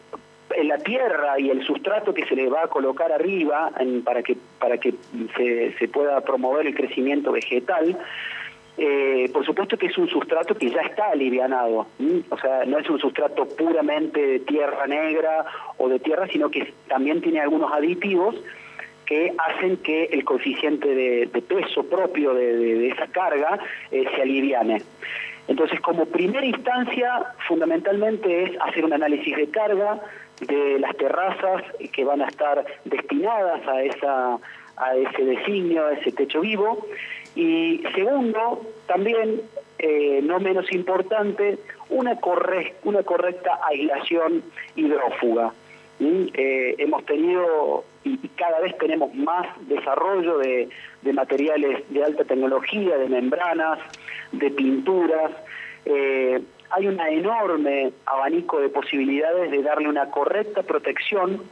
la 0.64 0.78
tierra 0.78 1.38
y 1.38 1.50
el 1.50 1.64
sustrato 1.64 2.12
que 2.12 2.26
se 2.26 2.36
le 2.36 2.48
va 2.48 2.64
a 2.64 2.68
colocar 2.68 3.10
arriba 3.10 3.72
para 4.04 4.22
que 4.22 4.36
para 4.58 4.76
que 4.76 4.94
se 5.78 5.88
pueda 5.88 6.20
promover 6.20 6.66
el 6.66 6.74
crecimiento 6.74 7.32
vegetal 7.32 7.98
eh, 8.78 9.28
por 9.32 9.44
supuesto 9.44 9.76
que 9.76 9.86
es 9.86 9.98
un 9.98 10.08
sustrato 10.08 10.54
que 10.54 10.70
ya 10.70 10.80
está 10.80 11.10
alivianado, 11.10 11.86
o 12.30 12.38
sea, 12.38 12.64
no 12.64 12.78
es 12.78 12.88
un 12.88 12.98
sustrato 12.98 13.46
puramente 13.46 14.20
de 14.20 14.40
tierra 14.40 14.86
negra 14.86 15.44
o 15.76 15.88
de 15.88 15.98
tierra, 15.98 16.26
sino 16.28 16.50
que 16.50 16.72
también 16.88 17.20
tiene 17.20 17.40
algunos 17.40 17.70
aditivos 17.70 18.34
que 19.04 19.34
hacen 19.36 19.76
que 19.78 20.04
el 20.04 20.24
coeficiente 20.24 20.94
de, 20.94 21.28
peso 21.42 21.84
propio 21.84 22.32
de, 22.32 22.88
esa 22.88 23.08
carga 23.08 23.58
eh, 23.90 24.04
se 24.14 24.22
aliviane. 24.22 24.82
Entonces, 25.48 25.80
como 25.80 26.06
primera 26.06 26.46
instancia, 26.46 27.34
fundamentalmente 27.46 28.44
es 28.44 28.50
hacer 28.60 28.84
un 28.84 28.92
análisis 28.92 29.36
de 29.36 29.50
carga 29.50 30.00
de 30.40 30.78
las 30.78 30.96
terrazas 30.96 31.62
que 31.92 32.04
van 32.04 32.22
a 32.22 32.28
estar 32.28 32.64
destinadas 32.84 33.66
a, 33.66 33.82
esa, 33.82 34.38
a 34.76 34.96
ese 34.96 35.24
designio, 35.24 35.86
a 35.86 35.92
ese 35.92 36.12
techo 36.12 36.40
vivo, 36.40 36.86
y 37.34 37.82
segundo, 37.94 38.60
también, 38.86 39.42
eh, 39.78 40.20
no 40.22 40.38
menos 40.38 40.70
importante, 40.72 41.58
una, 41.88 42.18
una 42.84 43.02
correcta 43.02 43.60
aislación 43.70 44.42
hidrófuga. 44.76 45.52
Eh, 46.00 46.74
hemos 46.78 47.06
tenido 47.06 47.84
y, 48.04 48.16
cada 48.30 48.60
vez 48.60 48.76
tenemos 48.78 49.14
más 49.14 49.46
desarrollo 49.68 50.38
de, 50.38 50.68
materiales 51.12 51.84
de 51.90 52.04
alta 52.04 52.24
tecnología, 52.24 52.98
de 52.98 53.08
membranas, 53.08 53.78
de 54.32 54.50
pinturas. 54.50 55.30
Eh, 55.84 56.42
hay 56.70 56.86
un 56.86 56.98
enorme 57.00 57.92
abanico 58.06 58.60
de 58.60 58.68
posibilidades 58.68 59.50
de 59.50 59.62
darle 59.62 59.88
una 59.88 60.10
correcta 60.10 60.62
protección 60.62 61.42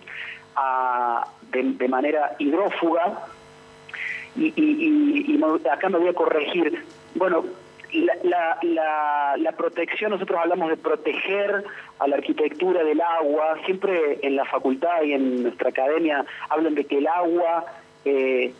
de 1.53 1.89
manera 1.89 2.35
hidrófuga 2.39 3.27
y, 4.37 4.53
y, 4.57 5.41
acá 5.71 5.89
me 5.89 5.99
voy 5.99 6.09
a 6.09 6.15
corregir. 6.15 6.85
Bueno, 7.15 7.45
la, 7.93 8.59
la, 8.63 9.37
la, 9.37 9.53
protección, 9.53 10.13
nosotros 10.13 10.39
hablamos 10.41 10.71
de 10.71 10.77
proteger 10.77 11.65
a 11.99 12.07
la 12.07 12.17
arquitectura 12.17 12.85
del 12.85 13.01
agua, 13.01 13.59
siempre 13.65 14.19
en 14.23 14.37
la 14.37 14.45
facultad 14.45 15.03
y 15.03 15.13
en 15.13 15.43
nuestra 15.43 15.71
academia 15.71 16.25
hablan 16.49 16.75
de 16.75 16.85
que 16.85 16.99
el 16.99 17.07
agua 17.07 17.65
eh, 18.05 18.53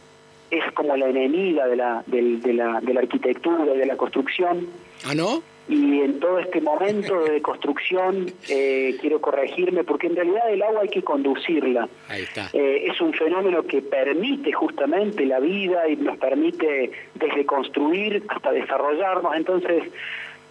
es 0.51 0.73
como 0.73 0.97
la 0.97 1.09
enemiga 1.09 1.67
de 1.67 1.77
la, 1.77 2.03
de, 2.07 2.53
la, 2.53 2.81
de 2.81 2.95
la 2.95 3.01
arquitectura 3.01 3.75
y 3.75 3.79
de 3.79 3.87
la 3.87 3.97
construcción. 3.97 4.67
¿Ah, 5.07 5.15
no? 5.15 5.43
Y 5.71 6.01
en 6.01 6.19
todo 6.19 6.41
este 6.41 6.61
momento 6.61 7.23
de 7.23 7.41
construcción 7.41 8.27
eh, 8.49 8.97
quiero 9.01 9.21
corregirme 9.21 9.85
porque 9.85 10.09
en 10.09 10.17
realidad 10.17 10.51
el 10.51 10.63
agua 10.63 10.81
hay 10.83 10.89
que 10.89 11.03
conducirla. 11.03 11.89
Ahí 12.09 12.23
está. 12.23 12.51
Eh, 12.53 12.87
es 12.91 13.01
un 13.01 13.15
fenómeno 13.15 13.63
que 13.63 13.81
permite 13.81 14.51
justamente 14.51 15.25
la 15.25 15.39
vida 15.39 15.89
y 15.89 15.95
nos 15.95 16.19
permite 16.19 16.91
desde 17.15 17.47
construir 17.47 18.25
hasta 18.27 18.51
desarrollarnos. 18.51 19.33
Entonces, 19.37 19.85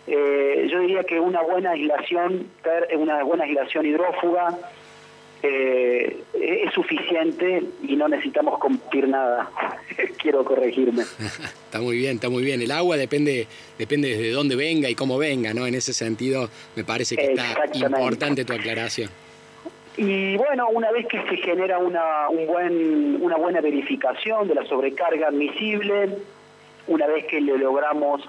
eh, 0.08 0.70
yo 0.72 0.80
diría 0.80 1.04
que 1.04 1.20
una 1.20 1.42
buena 1.42 1.72
aislación, 1.72 2.48
una 2.98 3.22
buena 3.24 3.44
aislación 3.44 3.88
hidrófuga, 3.88 4.58
eh, 5.42 6.24
es 6.34 6.74
suficiente 6.74 7.64
y 7.84 7.96
no 7.96 8.08
necesitamos 8.08 8.60
cumplir 8.60 9.08
nada. 9.08 9.50
Quiero 10.22 10.44
corregirme. 10.44 11.04
está 11.66 11.82
muy 11.82 11.98
bien, 11.98 12.16
está 12.16 12.30
muy 12.30 12.44
bien. 12.44 12.62
El 12.62 12.72
agua 12.72 12.98
depende 12.98 13.48
depende 13.78 14.16
de 14.16 14.32
dónde 14.32 14.56
venga 14.56 14.90
y 14.90 14.96
cómo 14.96 15.18
venga, 15.18 15.54
¿no? 15.54 15.66
En 15.66 15.76
ese 15.76 15.94
sentido 15.94 16.50
me 16.76 16.84
parece 16.84 17.16
que 17.16 17.34
está 17.34 17.56
importante 17.74 18.44
tu 18.44 18.54
aclaración. 18.54 19.10
Y 19.98 20.38
bueno, 20.38 20.70
una 20.70 20.92
vez 20.92 21.08
que 21.08 21.22
se 21.24 21.38
genera 21.38 21.78
una, 21.78 22.30
un 22.30 22.48
buen, 22.48 23.22
una 23.22 23.36
buena 23.36 23.60
verificación 23.60 24.48
de 24.48 24.56
la 24.56 24.66
sobrecarga 24.66 25.28
admisible, 25.28 26.18
una 26.88 27.06
vez 27.08 27.26
que 27.26 27.42
le 27.42 27.58
logramos 27.58 28.22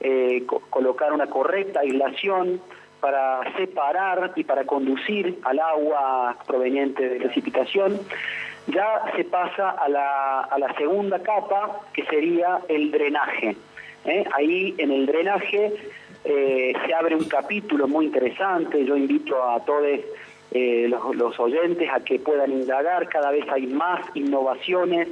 eh, 0.00 0.44
colocar 0.70 1.12
una 1.12 1.26
correcta 1.26 1.80
aislación, 1.80 2.60
para 3.00 3.40
separar 3.56 4.32
y 4.36 4.44
para 4.44 4.64
conducir 4.64 5.38
al 5.44 5.58
agua 5.58 6.36
proveniente 6.46 7.08
de 7.08 7.20
precipitación, 7.20 7.98
ya 8.66 9.02
se 9.16 9.24
pasa 9.24 9.70
a 9.70 9.88
la, 9.88 10.40
a 10.42 10.58
la 10.58 10.74
segunda 10.74 11.20
capa, 11.22 11.80
que 11.92 12.04
sería 12.06 12.60
el 12.68 12.90
drenaje. 12.90 13.56
¿eh? 14.04 14.24
Ahí 14.34 14.74
en 14.78 14.90
el 14.90 15.06
drenaje 15.06 15.72
eh, 16.24 16.72
se 16.86 16.94
abre 16.94 17.16
un 17.16 17.24
capítulo 17.24 17.88
muy 17.88 18.06
interesante, 18.06 18.84
yo 18.84 18.96
invito 18.96 19.42
a 19.42 19.60
todos 19.64 20.00
eh, 20.50 20.86
los, 20.88 21.14
los, 21.16 21.38
oyentes 21.38 21.88
a 21.92 22.00
que 22.00 22.18
puedan 22.18 22.52
indagar, 22.52 23.08
cada 23.08 23.30
vez 23.30 23.44
hay 23.50 23.66
más 23.66 24.00
innovaciones, 24.14 25.08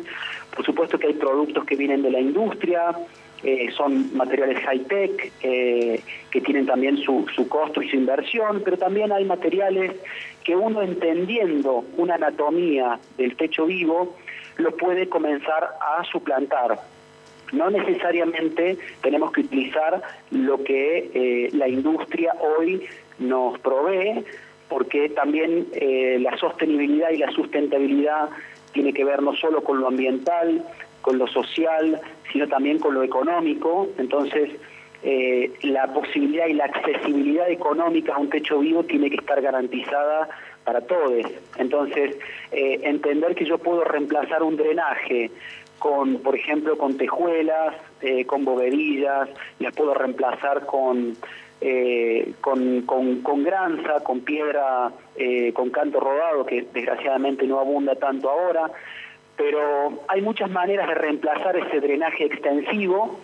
por 0.54 0.64
supuesto 0.64 0.98
que 0.98 1.08
hay 1.08 1.14
productos 1.14 1.64
que 1.64 1.76
vienen 1.76 2.02
de 2.02 2.10
la 2.10 2.20
industria, 2.20 2.96
eh, 3.42 3.70
son 3.76 4.16
materiales 4.16 4.58
high-tech 4.64 5.32
eh, 5.42 6.00
que 6.30 6.40
tienen 6.40 6.66
también 6.66 6.96
su, 6.96 7.26
su 7.34 7.48
costo 7.48 7.82
y 7.82 7.88
su 7.88 7.96
inversión, 7.96 8.62
pero 8.64 8.78
también 8.78 9.12
hay 9.12 9.24
materiales 9.24 9.92
que 10.42 10.56
uno 10.56 10.80
entendiendo 10.80 11.84
una 11.96 12.14
anatomía 12.14 12.98
del 13.18 13.36
techo 13.36 13.66
vivo 13.66 14.16
lo 14.56 14.74
puede 14.76 15.08
comenzar 15.08 15.76
a 15.80 16.02
suplantar. 16.04 16.80
No 17.52 17.70
necesariamente 17.70 18.78
tenemos 19.02 19.32
que 19.32 19.42
utilizar 19.42 20.02
lo 20.30 20.64
que 20.64 21.10
eh, 21.14 21.50
la 21.52 21.68
industria 21.68 22.34
hoy 22.40 22.86
nos 23.18 23.58
provee, 23.60 24.24
porque 24.68 25.08
también 25.10 25.66
la 26.20 26.36
sostenibilidad 26.38 27.10
y 27.10 27.18
la 27.18 27.30
sustentabilidad 27.30 28.28
tiene 28.72 28.92
que 28.92 29.04
ver 29.04 29.22
no 29.22 29.34
solo 29.34 29.62
con 29.62 29.80
lo 29.80 29.86
ambiental, 29.88 30.62
con 31.00 31.18
lo 31.18 31.26
social, 31.28 32.00
sino 32.32 32.48
también 32.48 32.78
con 32.78 32.94
lo 32.94 33.02
económico. 33.02 33.88
Entonces, 33.96 34.50
eh, 35.02 35.52
la 35.62 35.86
posibilidad 35.92 36.46
y 36.46 36.54
la 36.54 36.64
accesibilidad 36.64 37.48
económica 37.48 38.14
a 38.14 38.18
un 38.18 38.28
techo 38.28 38.58
vivo 38.58 38.82
tiene 38.82 39.08
que 39.08 39.16
estar 39.16 39.40
garantizada 39.40 40.28
para 40.64 40.80
todos. 40.80 41.24
Entonces, 41.58 42.16
eh, 42.50 42.80
entender 42.82 43.34
que 43.34 43.44
yo 43.44 43.58
puedo 43.58 43.84
reemplazar 43.84 44.42
un 44.42 44.56
drenaje 44.56 45.30
con, 45.78 46.16
por 46.18 46.34
ejemplo, 46.34 46.76
con 46.76 46.96
tejuelas, 46.96 47.76
eh, 48.00 48.24
con 48.24 48.44
bovedillas, 48.44 49.28
las 49.60 49.74
puedo 49.74 49.94
reemplazar 49.94 50.66
con, 50.66 51.16
con, 52.40 52.82
con, 52.82 53.22
con, 53.22 53.42
granza, 53.42 54.00
con 54.04 54.20
piedra, 54.20 54.92
con 55.54 55.70
canto 55.70 56.00
rodado, 56.00 56.44
que 56.44 56.66
desgraciadamente 56.72 57.46
no 57.46 57.58
abunda 57.58 57.94
tanto 57.96 58.30
ahora 58.30 58.70
pero 59.36 60.02
hay 60.08 60.22
muchas 60.22 60.50
maneras 60.50 60.88
de 60.88 60.94
reemplazar 60.94 61.56
ese 61.56 61.80
drenaje 61.80 62.24
extensivo 62.24 63.20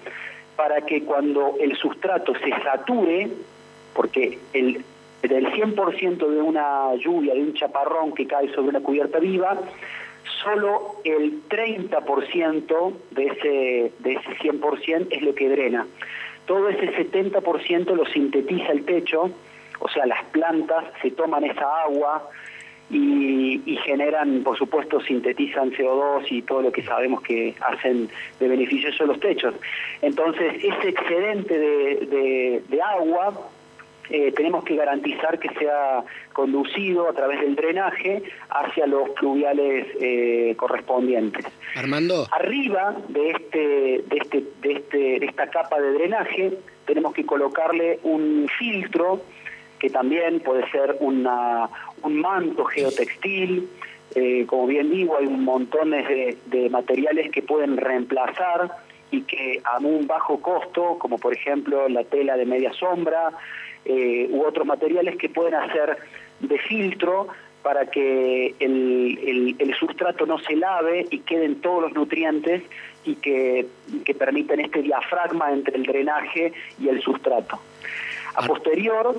para 0.56 0.82
que 0.82 1.04
cuando 1.04 1.56
el 1.60 1.76
sustrato 1.76 2.34
se 2.34 2.50
sature, 2.62 3.28
porque 3.94 4.38
el, 4.52 4.84
del 5.22 5.46
100% 5.52 6.28
de 6.28 6.42
una 6.42 6.94
lluvia, 6.96 7.34
de 7.34 7.40
un 7.40 7.54
chaparrón 7.54 8.12
que 8.12 8.26
cae 8.26 8.52
sobre 8.54 8.68
una 8.68 8.80
cubierta 8.80 9.18
viva, 9.18 9.58
solo 10.42 10.96
el 11.04 11.48
30% 11.48 12.92
de 13.10 13.26
ese, 13.26 13.92
de 14.00 14.12
ese 14.12 14.36
100% 14.38 15.06
es 15.10 15.22
lo 15.22 15.34
que 15.34 15.48
drena. 15.48 15.86
Todo 16.46 16.68
ese 16.68 16.92
70% 16.92 17.94
lo 17.94 18.04
sintetiza 18.06 18.72
el 18.72 18.84
techo, 18.84 19.30
o 19.78 19.88
sea, 19.88 20.06
las 20.06 20.24
plantas 20.26 20.84
se 21.00 21.10
toman 21.12 21.44
esa 21.44 21.82
agua, 21.82 22.28
y, 22.92 23.78
generan, 23.84 24.42
por 24.42 24.56
supuesto, 24.58 25.00
sintetizan 25.00 25.72
CO2 25.72 26.26
y 26.30 26.42
todo 26.42 26.62
lo 26.62 26.72
que 26.72 26.82
sabemos 26.82 27.22
que 27.22 27.54
hacen 27.60 28.08
de 28.38 28.48
beneficioso 28.48 29.06
los 29.06 29.18
techos. 29.18 29.54
Entonces, 30.02 30.54
ese 30.62 30.88
excedente 30.88 31.58
de, 31.58 32.80
agua 32.82 33.32
eh, 34.10 34.32
tenemos 34.32 34.64
que 34.64 34.76
garantizar 34.76 35.38
que 35.38 35.48
sea 35.54 36.04
conducido 36.32 37.08
a 37.08 37.12
través 37.12 37.40
del 37.40 37.54
drenaje 37.54 38.22
hacia 38.50 38.86
los 38.86 39.10
pluviales 39.10 39.86
eh, 40.00 40.54
correspondientes. 40.56 41.46
Armando. 41.76 42.26
Arriba 42.32 42.96
de 43.08 43.30
este, 43.30 43.58
de 43.58 44.16
este, 44.20 44.44
de 44.60 44.72
este, 44.72 44.98
de 45.20 45.26
esta 45.26 45.48
capa 45.48 45.80
de 45.80 45.92
drenaje 45.92 46.52
tenemos 46.84 47.14
que 47.14 47.24
colocarle 47.24 48.00
un 48.02 48.48
filtro 48.58 49.22
que 49.78 49.90
también 49.90 50.40
puede 50.40 50.70
ser 50.70 50.96
una, 51.00 51.68
un 52.02 52.20
manto 52.20 52.64
geotextil, 52.64 53.68
eh, 54.14 54.44
como 54.46 54.66
bien 54.66 54.90
digo, 54.90 55.16
hay 55.18 55.26
un 55.26 55.44
montón 55.44 55.90
de, 55.90 56.68
materiales 56.70 57.32
que 57.32 57.42
pueden 57.42 57.76
reemplazar 57.76 58.70
y 59.12 59.22
que 59.22 59.60
a 59.62 59.78
un 59.78 60.08
bajo 60.08 60.40
costo, 60.40 60.96
como 60.98 61.18
por 61.18 61.32
ejemplo 61.32 61.88
la 61.88 62.02
tela 62.02 62.36
de 62.36 62.46
media 62.46 62.72
sombra, 62.72 63.30
eh, 63.84 64.26
u 64.30 64.42
otros 64.42 64.66
materiales 64.66 65.16
que 65.16 65.28
pueden 65.28 65.54
hacer 65.54 65.98
de 66.40 66.58
filtro 66.58 67.28
para 67.62 67.86
que 67.86 68.54
el, 68.58 69.56
el, 69.58 69.74
sustrato 69.74 70.26
no 70.26 70.38
se 70.38 70.56
lave 70.56 71.06
y 71.10 71.20
queden 71.20 71.60
todos 71.60 71.82
los 71.82 71.92
nutrientes 71.92 72.62
y 73.04 73.16
que, 73.16 73.66
que 74.04 74.14
permitan 74.14 74.60
este 74.60 74.82
diafragma 74.82 75.52
entre 75.52 75.76
el 75.76 75.84
drenaje 75.84 76.52
y 76.80 76.88
el 76.88 77.00
sustrato. 77.00 77.60
A 78.34 78.46
posterior, 78.46 79.14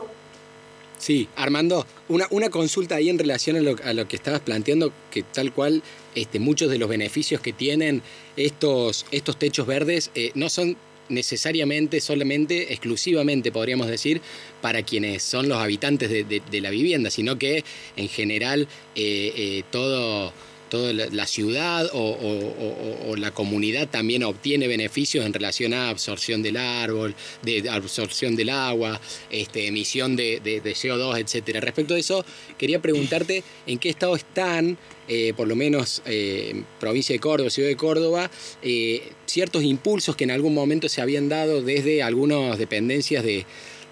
Sí, 1.03 1.27
Armando, 1.35 1.85
una, 2.07 2.27
una 2.29 2.49
consulta 2.49 2.95
ahí 2.95 3.09
en 3.09 3.19
relación 3.19 3.57
a 3.57 3.59
lo, 3.59 3.75
a 3.83 3.91
lo, 3.91 4.07
que 4.07 4.15
estabas 4.15 4.39
planteando, 4.39 4.93
que 5.11 5.21
tal 5.21 5.51
cual 5.51 5.83
este, 6.15 6.39
muchos 6.39 6.71
de 6.71 6.77
los 6.77 6.87
beneficios 6.87 7.41
que 7.41 7.51
tienen 7.51 8.01
estos, 8.37 9.05
estos 9.11 9.37
techos 9.37 9.67
verdes 9.67 10.11
eh, 10.15 10.31
no 10.35 10.47
son 10.47 10.77
necesariamente, 11.09 11.99
solamente, 11.99 12.71
exclusivamente, 12.71 13.51
podríamos 13.51 13.87
decir, 13.87 14.21
para 14.61 14.83
quienes 14.83 15.23
son 15.23 15.49
los 15.49 15.57
habitantes 15.57 16.09
de, 16.09 16.61
la 16.61 16.69
vivienda, 16.69 17.09
sino 17.09 17.37
que 17.37 17.65
en 17.97 18.07
general 18.07 18.69
eh, 18.95 19.33
eh, 19.35 19.63
todo 19.71 20.31
toda 20.73 20.91
la 20.91 21.27
ciudad 21.27 21.87
o, 21.93 23.15
la 23.15 23.29
comunidad 23.29 23.87
también 23.89 24.23
obtiene 24.23 24.67
beneficios 24.67 25.23
en 25.23 25.31
relación 25.31 25.71
a 25.71 25.89
absorción 25.89 26.41
del 26.41 26.57
árbol, 26.57 27.13
de 27.43 27.69
absorción 27.69 28.35
del 28.35 28.49
agua, 28.49 28.99
este, 29.29 29.67
emisión 29.67 30.15
de, 30.15 30.41
CO2, 30.63 31.19
etcétera. 31.19 31.59
Respecto 31.59 31.93
a 31.93 31.99
eso, 31.99 32.25
quería 32.57 32.81
preguntarte 32.81 33.43
en 33.67 33.77
qué 33.77 33.89
estado 33.89 34.15
están, 34.15 34.79
eh, 35.07 35.33
por 35.37 35.47
lo 35.47 35.55
menos 35.55 36.01
eh, 36.07 36.63
provincia 36.79 37.13
de 37.13 37.19
Córdoba, 37.19 37.51
ciudad 37.51 37.69
de 37.69 37.77
Córdoba, 37.77 38.31
eh, 38.63 39.11
ciertos 39.27 39.61
impulsos 39.61 40.15
que 40.15 40.23
en 40.23 40.31
algún 40.31 40.55
momento 40.55 40.89
se 40.89 41.03
habían 41.03 41.29
dado 41.29 41.61
desde 41.61 42.01
algunas 42.01 42.57
dependencias 42.57 43.23
de 43.23 43.45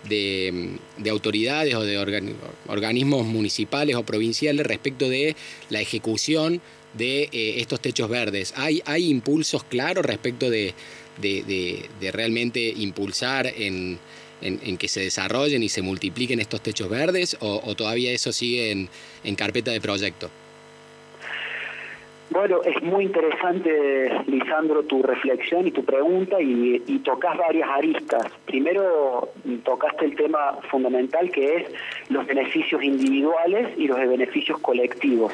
de, 0.07 0.77
autoridades 1.09 1.75
o 1.75 1.83
de 1.83 1.97
organismos 2.67 3.25
municipales 3.25 3.95
o 3.95 4.03
provinciales 4.03 4.65
respecto 4.65 5.09
de 5.09 5.35
la 5.69 5.81
ejecución 5.81 6.61
de 6.93 7.23
eh, 7.31 7.55
estos 7.57 7.79
techos 7.79 8.09
verdes. 8.09 8.53
¿Hay, 8.57 8.81
¿Hay 8.85 9.09
impulsos 9.09 9.63
claros 9.63 10.05
respecto 10.05 10.49
de, 10.49 10.73
realmente 12.11 12.73
impulsar 12.77 13.47
en, 13.47 13.99
que 14.77 14.87
se 14.87 15.01
desarrollen 15.01 15.63
y 15.63 15.69
se 15.69 15.81
multipliquen 15.81 16.39
estos 16.39 16.61
techos 16.61 16.89
verdes 16.89 17.37
o, 17.39 17.75
todavía 17.75 18.11
eso 18.11 18.33
sigue 18.33 18.71
en 18.71 19.35
carpeta 19.35 19.71
de 19.71 19.81
proyecto? 19.81 20.29
Bueno, 22.31 22.61
es 22.63 22.81
muy 22.81 23.03
interesante, 23.03 24.09
Lisandro, 24.25 24.83
tu 24.83 25.03
reflexión 25.03 25.67
y 25.67 25.71
tu 25.71 25.83
pregunta 25.83 26.37
y, 26.41 26.79
tocas 27.03 27.37
varias 27.37 27.67
aristas. 27.69 28.25
Primero, 28.45 29.29
tocaste 29.65 30.05
el 30.05 30.15
tema 30.15 30.57
fundamental 30.69 31.29
que 31.29 31.57
es 31.57 31.73
los 32.07 32.25
beneficios 32.25 32.81
individuales 32.81 33.77
y 33.77 33.85
los 33.85 33.97
beneficios 33.97 34.59
colectivos. 34.59 35.33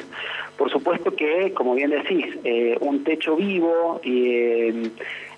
Por 0.56 0.72
supuesto 0.72 1.14
que, 1.14 1.52
como 1.52 1.76
bien 1.76 1.90
decís, 1.90 2.36
eh, 2.42 2.76
un 2.80 3.04
techo 3.04 3.36
vivo 3.36 4.00
eh, 4.02 4.90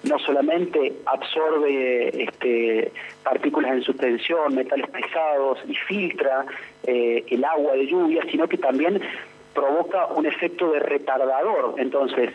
no 0.05 0.19
solamente 0.19 0.95
absorbe 1.05 2.23
este, 2.23 2.90
partículas 3.23 3.73
en 3.73 3.83
suspensión, 3.83 4.55
metales 4.55 4.88
pesados 4.88 5.59
y 5.69 5.75
filtra 5.75 6.47
eh, 6.87 7.23
el 7.29 7.45
agua 7.45 7.75
de 7.75 7.87
lluvia, 7.87 8.23
sino 8.31 8.49
que 8.49 8.57
también 8.57 9.02
provoca 9.54 10.07
un 10.07 10.26
efecto 10.26 10.71
de 10.73 10.80
retardador. 10.80 11.75
Entonces, 11.78 12.30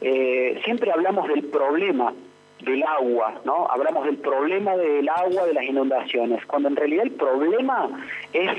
eh, 0.00 0.60
siempre 0.64 0.90
hablamos 0.92 1.28
del 1.28 1.44
problema 1.44 2.12
del 2.60 2.82
agua, 2.82 3.40
¿no? 3.44 3.66
Hablamos 3.68 4.04
del 4.04 4.16
problema 4.16 4.76
del 4.76 5.08
agua, 5.08 5.44
de 5.44 5.54
las 5.54 5.64
inundaciones, 5.64 6.44
cuando 6.46 6.68
en 6.68 6.76
realidad 6.76 7.04
el 7.04 7.12
problema 7.12 7.88
es 8.32 8.50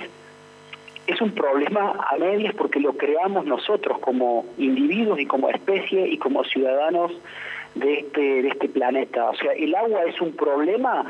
es 1.08 1.22
un 1.22 1.36
problema 1.36 1.94
a 2.10 2.18
medias 2.18 2.56
porque 2.56 2.80
lo 2.80 2.94
creamos 2.94 3.46
nosotros 3.46 4.00
como 4.00 4.44
individuos 4.58 5.20
y 5.20 5.28
como 5.28 5.50
especie 5.50 6.08
y 6.08 6.18
como 6.18 6.44
ciudadanos 6.44 7.12
de 7.76 8.00
este 8.00 8.42
de 8.42 8.48
este 8.48 8.70
planeta. 8.70 9.30
O 9.30 9.36
sea, 9.36 9.54
el 9.54 9.76
agua 9.76 10.04
es 10.06 10.20
un 10.20 10.36
problema 10.36 11.06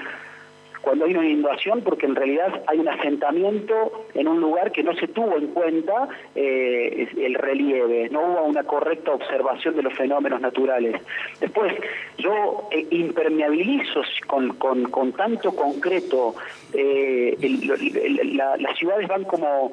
cuando 0.86 1.06
hay 1.06 1.16
una 1.16 1.28
inundación 1.28 1.82
porque 1.82 2.06
en 2.06 2.16
realidad 2.16 2.62
hay 2.68 2.78
un 2.78 2.88
asentamiento 2.88 4.06
en 4.14 4.28
un 4.28 4.40
lugar 4.40 4.72
que 4.72 4.84
no 4.84 4.94
se 4.96 5.08
tuvo 5.08 5.36
en 5.36 5.48
cuenta 5.48 6.08
eh, 6.36 7.08
el 7.18 7.34
relieve, 7.34 8.08
no 8.10 8.22
hubo 8.22 8.44
una 8.44 8.64
correcta 8.64 9.12
observación 9.12 9.76
de 9.76 9.82
los 9.82 9.94
fenómenos 9.96 10.40
naturales. 10.40 11.02
Después, 11.42 11.74
yo 12.20 12.70
eh, 12.72 12.86
impermeabilizo 12.92 14.02
con, 14.28 14.54
con, 14.54 15.12
tanto 15.14 15.56
concreto, 15.56 16.36
eh, 16.74 17.36
las 18.34 18.78
ciudades 18.78 19.08
van 19.08 19.24
como 19.24 19.72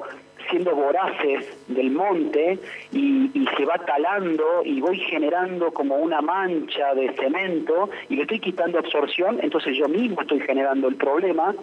siendo 0.49 0.75
voraces 0.75 1.45
del 1.67 1.91
monte 1.91 2.59
y, 2.91 3.29
se 3.57 3.65
va 3.65 3.77
talando 3.77 4.63
y 4.65 4.81
voy 4.81 4.97
generando 4.97 5.71
como 5.71 5.95
una 5.97 6.21
mancha 6.21 6.95
de 6.95 7.13
cemento 7.13 7.89
y 8.09 8.15
le 8.15 8.23
estoy 8.23 8.39
quitando 8.39 8.79
absorción, 8.79 9.39
entonces 9.41 9.77
yo 9.77 9.87
mismo 9.87 10.21
estoy 10.21 10.39
generando 10.39 10.87
el 10.87 10.95
problema. 10.95 11.53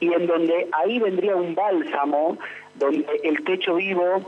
Y 0.00 0.12
en 0.12 0.26
donde 0.28 0.68
ahí 0.72 1.00
vendría 1.00 1.34
un 1.34 1.56
bálsamo 1.56 2.38
donde 2.76 3.04
el 3.24 3.42
techo 3.42 3.74
vivo 3.74 4.22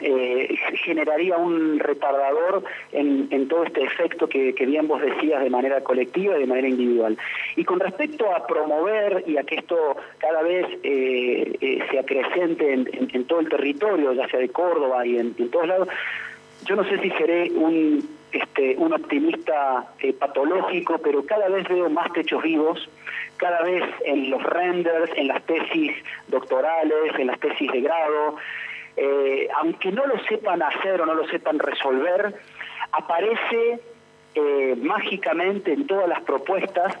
eh, 0.00 0.56
generaría 0.84 1.36
un 1.36 1.78
retardador 1.78 2.64
en, 2.92 3.48
todo 3.48 3.64
este 3.64 3.84
efecto 3.84 4.28
que, 4.28 4.52
bien 4.52 4.88
vos 4.88 5.00
decías 5.00 5.42
de 5.42 5.50
manera 5.50 5.82
colectiva 5.82 6.36
y 6.36 6.40
de 6.40 6.46
manera 6.46 6.68
individual. 6.68 7.16
Y 7.56 7.64
con 7.64 7.78
respecto 7.78 8.34
a 8.34 8.46
promover 8.46 9.24
y 9.26 9.36
a 9.36 9.44
que 9.44 9.56
esto 9.56 9.96
cada 10.18 10.42
vez 10.42 10.66
eh, 10.82 11.56
eh, 11.60 11.78
se 11.90 11.98
acrecente 11.98 12.72
en, 12.72 13.24
todo 13.26 13.40
el 13.40 13.48
territorio, 13.48 14.12
ya 14.12 14.28
sea 14.28 14.40
de 14.40 14.48
Córdoba 14.48 15.06
y 15.06 15.18
en, 15.18 15.34
todos 15.50 15.68
lados, 15.68 15.88
yo 16.66 16.76
no 16.76 16.84
sé 16.84 16.98
si 16.98 17.10
seré 17.10 17.50
un, 17.52 18.04
este, 18.32 18.74
un 18.76 18.92
optimista 18.92 19.86
patológico, 20.18 20.98
pero 20.98 21.24
cada 21.24 21.48
vez 21.48 21.68
veo 21.68 21.88
más 21.88 22.12
techos 22.12 22.42
vivos, 22.42 22.88
cada 23.36 23.62
vez 23.62 23.84
en 24.04 24.30
los 24.30 24.42
renders, 24.42 25.10
en 25.16 25.28
las 25.28 25.42
tesis 25.44 25.92
doctorales, 26.28 27.18
en 27.18 27.28
las 27.28 27.38
tesis 27.38 27.70
de 27.70 27.80
grado, 27.80 28.36
eh, 28.96 29.48
aunque 29.56 29.90
no 29.90 30.06
lo 30.06 30.18
sepan 30.24 30.62
hacer 30.62 31.00
o 31.00 31.06
no 31.06 31.14
lo 31.14 31.26
sepan 31.28 31.58
resolver, 31.58 32.34
aparece 32.92 33.80
eh, 34.34 34.76
mágicamente 34.80 35.72
en 35.72 35.86
todas 35.86 36.08
las 36.08 36.22
propuestas, 36.22 36.96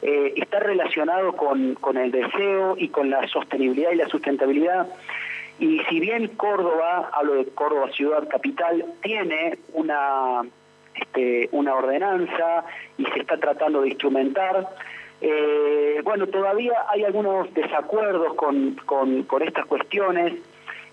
eh, 0.00 0.32
está 0.36 0.60
relacionado 0.60 1.34
con, 1.34 1.96
el 1.96 2.10
deseo 2.10 2.76
y 2.78 2.88
con 2.88 3.10
la 3.10 3.26
sostenibilidad 3.28 3.92
y 3.92 3.96
la 3.96 4.08
sustentabilidad. 4.08 4.86
Y 5.58 5.80
si 5.88 6.00
bien 6.00 6.28
Córdoba, 6.28 7.10
hablo 7.12 7.34
de 7.34 7.46
Córdoba 7.46 7.90
ciudad 7.92 8.26
capital, 8.28 8.84
tiene 9.02 9.58
una, 9.74 10.42
este, 10.94 11.48
una 11.52 11.74
ordenanza 11.74 12.64
y 12.98 13.04
se 13.04 13.20
está 13.20 13.36
tratando 13.36 13.82
de 13.82 13.88
instrumentar, 13.88 14.68
bueno, 16.02 16.26
todavía 16.26 16.74
hay 16.90 17.02
algunos 17.04 17.52
desacuerdos 17.54 18.34
con, 18.34 18.74
con 18.84 19.42
estas 19.42 19.64
cuestiones. 19.64 20.34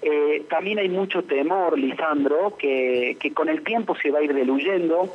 Eh, 0.02 0.46
también 0.50 0.80
hay 0.80 0.90
mucho 0.90 1.24
temor, 1.24 1.78
Lisandro, 1.78 2.56
que, 2.58 3.18
con 3.34 3.50
el 3.50 3.64
tiempo 3.64 3.96
se 3.96 4.10
va 4.10 4.20
a 4.20 4.24
ir 4.24 4.34
diluyendo, 4.34 5.14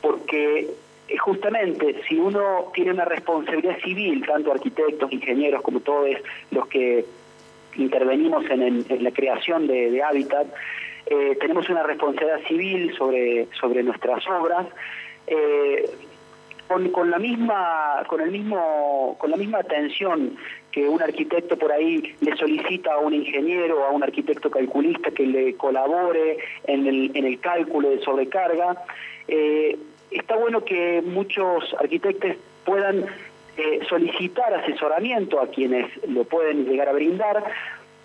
porque 0.00 0.68
eh, 1.08 1.16
justamente 1.18 2.02
si 2.08 2.16
uno 2.16 2.70
tiene 2.72 2.92
una 2.92 3.04
responsabilidad 3.04 3.78
civil, 3.80 4.24
tanto 4.26 4.52
arquitectos, 4.52 5.12
ingenieros 5.12 5.62
como 5.62 5.80
todos 5.80 6.08
los 6.50 6.66
que 6.68 7.04
intervenimos 7.76 8.44
en, 8.50 8.86
la 9.02 9.10
creación 9.10 9.66
de, 9.66 10.02
hábitat, 10.02 10.46
eh, 11.06 11.36
tenemos 11.40 11.68
una 11.68 11.82
responsabilidad 11.82 12.40
civil 12.48 12.94
sobre, 12.96 13.48
sobre 13.60 13.82
nuestras 13.82 14.26
obras. 14.28 14.66
Con, 16.92 17.10
la 17.10 17.18
misma 17.18 18.02
con 18.06 18.20
el 18.20 18.30
mismo 18.30 19.16
con 19.18 19.30
la 19.30 19.36
misma 19.36 19.58
atención 19.58 20.36
que 20.70 20.88
un 20.88 21.02
arquitecto 21.02 21.56
por 21.56 21.70
ahí 21.72 22.14
le 22.20 22.36
solicita 22.36 22.94
a 22.94 22.98
un 22.98 23.14
ingeniero 23.14 23.80
o 23.80 23.84
a 23.84 23.90
un 23.90 24.02
arquitecto 24.02 24.50
calculista 24.50 25.10
que 25.10 25.26
le 25.26 25.54
colabore 25.56 26.38
en 26.64 26.86
el, 26.86 27.10
en 27.14 27.26
el 27.26 27.40
cálculo 27.40 27.90
de 27.90 28.00
sobrecarga. 28.00 28.82
Eh, 29.28 29.78
está 30.10 30.36
bueno 30.36 30.64
que 30.64 31.02
muchos 31.04 31.74
arquitectos 31.78 32.36
puedan 32.64 33.04
eh, 33.56 33.80
solicitar 33.88 34.54
asesoramiento 34.54 35.40
a 35.40 35.48
quienes 35.48 35.86
lo 36.08 36.24
pueden 36.24 36.64
llegar 36.64 36.88
a 36.88 36.92
brindar 36.92 37.44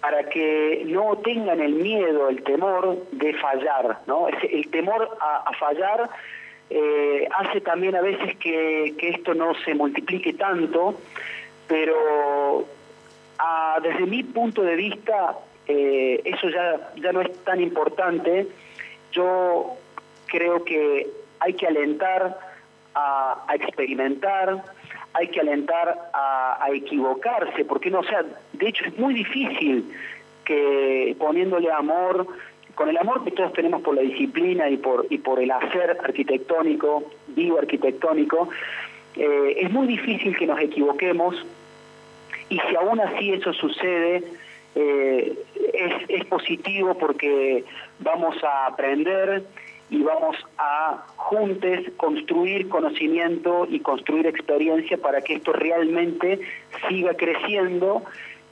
para 0.01 0.23
que 0.29 0.83
no 0.85 1.17
tengan 1.17 1.59
el 1.59 1.73
miedo, 1.73 2.29
el 2.29 2.43
temor 2.43 2.97
de 3.11 3.33
fallar, 3.35 3.99
¿no? 4.05 4.27
El 4.27 4.69
temor 4.69 5.17
a, 5.19 5.51
fallar 5.53 6.09
eh, 6.69 7.27
hace 7.35 7.61
también 7.61 7.95
a 7.95 8.01
veces 8.01 8.35
que, 8.37 8.95
que 8.97 9.09
esto 9.09 9.33
no 9.33 9.53
se 9.65 9.73
multiplique 9.73 10.33
tanto 10.33 10.99
pero 11.67 12.65
ah, 13.39 13.77
desde 13.81 14.05
mi 14.05 14.23
punto 14.23 14.63
de 14.63 14.75
vista 14.75 15.37
eh, 15.67 16.21
eso 16.23 16.49
ya, 16.49 16.91
ya 16.95 17.11
no 17.11 17.21
es 17.21 17.43
tan 17.43 17.61
importante. 17.61 18.47
Yo 19.11 19.73
creo 20.27 20.63
que 20.63 21.07
hay 21.39 21.53
que 21.53 21.67
alentar 21.67 22.39
a, 22.95 23.45
experimentar, 23.53 24.63
hay 25.13 25.27
que 25.27 25.39
alentar 25.39 26.09
a, 26.13 26.67
equivocarse, 26.73 27.63
porque 27.65 27.89
no, 27.89 27.99
o 27.99 28.03
sea, 28.03 28.23
de 28.53 28.67
hecho 28.67 28.85
es 28.85 28.97
muy 28.97 29.13
difícil 29.13 29.91
que 30.43 31.15
poniéndole 31.19 31.71
amor, 31.71 32.27
con 32.77 32.89
el 32.89 32.97
amor 32.97 33.23
que 33.23 33.31
todos 33.31 33.51
tenemos 33.53 33.81
por 33.81 33.95
la 33.95 34.03
disciplina 34.03 34.69
y 34.69 34.77
por, 34.77 35.07
el 35.09 35.51
hacer 35.51 35.97
arquitectónico, 35.99 37.11
vivo 37.29 37.57
arquitectónico, 37.57 38.49
eh, 39.15 39.57
es 39.61 39.71
muy 39.71 39.87
difícil 39.87 40.37
que 40.37 40.45
nos 40.45 40.59
equivoquemos 40.59 41.35
y 42.49 42.59
si 42.59 42.75
aún 42.75 42.99
así 42.99 43.31
eso 43.33 43.51
sucede, 43.53 44.23
eh, 44.75 45.33
es, 45.73 45.93
es 46.07 46.25
positivo 46.25 46.95
porque 46.99 47.63
vamos 47.99 48.35
a 48.43 48.67
aprender 48.67 49.43
y 49.89 50.03
vamos 50.03 50.37
a 50.59 51.03
juntos 51.15 51.79
construir 51.97 52.69
conocimiento 52.69 53.65
y 53.67 53.79
construir 53.79 54.27
experiencia 54.27 54.99
para 54.99 55.21
que 55.21 55.33
esto 55.33 55.51
realmente 55.51 56.39
siga 56.87 57.15
creciendo 57.15 58.03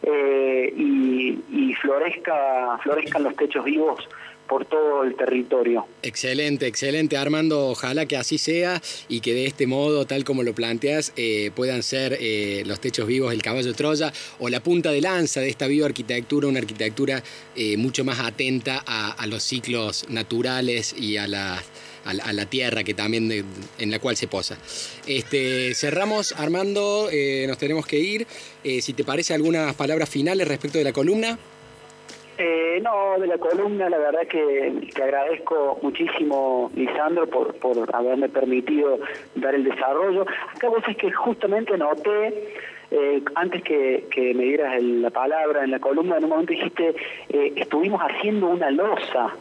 eh, 0.04 0.74
y, 0.76 1.40
y 1.50 1.74
florezca, 1.76 2.78
florezcan 2.84 3.24
los 3.24 3.36
techos 3.36 3.64
vivos 3.66 4.08
por 4.48 4.66
todo 4.66 5.04
el 5.04 5.16
territorio. 5.16 5.86
Excelente, 6.04 6.68
excelente 6.68 7.18
Armando, 7.18 7.68
ojalá 7.70 8.06
que 8.06 8.18
así 8.18 8.38
sea 8.38 8.82
y 9.08 9.22
que 9.22 9.34
de 9.34 9.46
este 9.46 9.68
modo, 9.68 10.06
tal 10.06 10.24
como 10.24 10.44
lo 10.44 10.54
planteas, 10.54 11.14
eh, 11.16 11.52
puedan 11.56 11.84
ser 11.84 12.18
eh, 12.20 12.64
los 12.66 12.80
techos 12.80 13.08
vivos 13.08 13.34
el 13.34 13.42
caballo 13.42 13.68
de 13.68 13.74
Troya 13.74 14.14
o 14.40 14.50
la 14.50 14.62
punta 14.62 14.92
de 14.92 15.02
lanza 15.02 15.42
de 15.42 15.50
esta 15.50 15.68
bioarquitectura, 15.68 16.48
una 16.48 16.60
arquitectura 16.60 17.24
eh, 17.56 17.78
mucho 17.78 18.04
más 18.04 18.20
atenta 18.20 18.84
a, 18.86 19.26
los 19.26 19.42
ciclos 19.42 20.06
naturales 20.10 20.96
y 20.98 21.18
a 21.18 21.28
la, 21.28 21.62
a, 22.04 22.34
la 22.34 22.46
tierra 22.46 22.84
que 22.84 22.94
también 22.94 23.32
en 23.80 23.92
la 23.92 23.98
cual 23.98 24.16
se 24.16 24.28
posa. 24.28 24.58
Este, 25.08 25.74
cerramos, 25.74 26.34
Armando, 26.34 27.10
nos 27.48 27.58
tenemos 27.58 27.88
que 27.88 28.00
ir. 28.00 28.28
si 28.64 28.94
te 28.94 29.04
parece 29.04 29.34
algunas 29.34 29.74
palabras 29.74 30.10
finales 30.10 30.48
respecto 30.48 30.78
de 30.78 30.84
la 30.84 30.94
columna. 30.94 31.40
Eh, 32.38 32.82
no, 32.84 33.18
de 33.18 33.28
la 33.28 33.38
columna 33.38 33.90
la 33.90 33.98
verdad 33.98 34.28
que 34.28 34.90
te 34.94 35.04
agradezco 35.04 35.80
muchísimo, 35.82 36.70
Lisandro, 36.76 37.28
por, 37.28 37.56
por 37.56 37.96
haberme 37.96 38.28
permitido 38.28 39.00
dar 39.36 39.56
el 39.56 39.64
desarrollo. 39.64 40.26
Acá 40.54 40.68
vos 40.68 40.84
es 40.88 40.98
que 40.98 41.12
justamente 41.12 41.78
noté, 41.78 42.50
eh, 42.92 43.22
antes 43.36 43.64
que, 43.64 44.06
que, 44.12 44.34
me 44.34 44.44
dieras 44.44 44.76
el, 44.76 45.02
la 45.02 45.12
palabra 45.12 45.64
en 45.64 45.72
la 45.72 45.80
columna, 45.80 46.18
en 46.18 46.26
un 46.26 46.30
momento 46.32 46.52
dijiste, 46.52 46.96
eh, 47.30 47.54
estuvimos 47.56 48.02
haciendo 48.02 48.48
una 48.48 48.70
losa. 48.70 49.34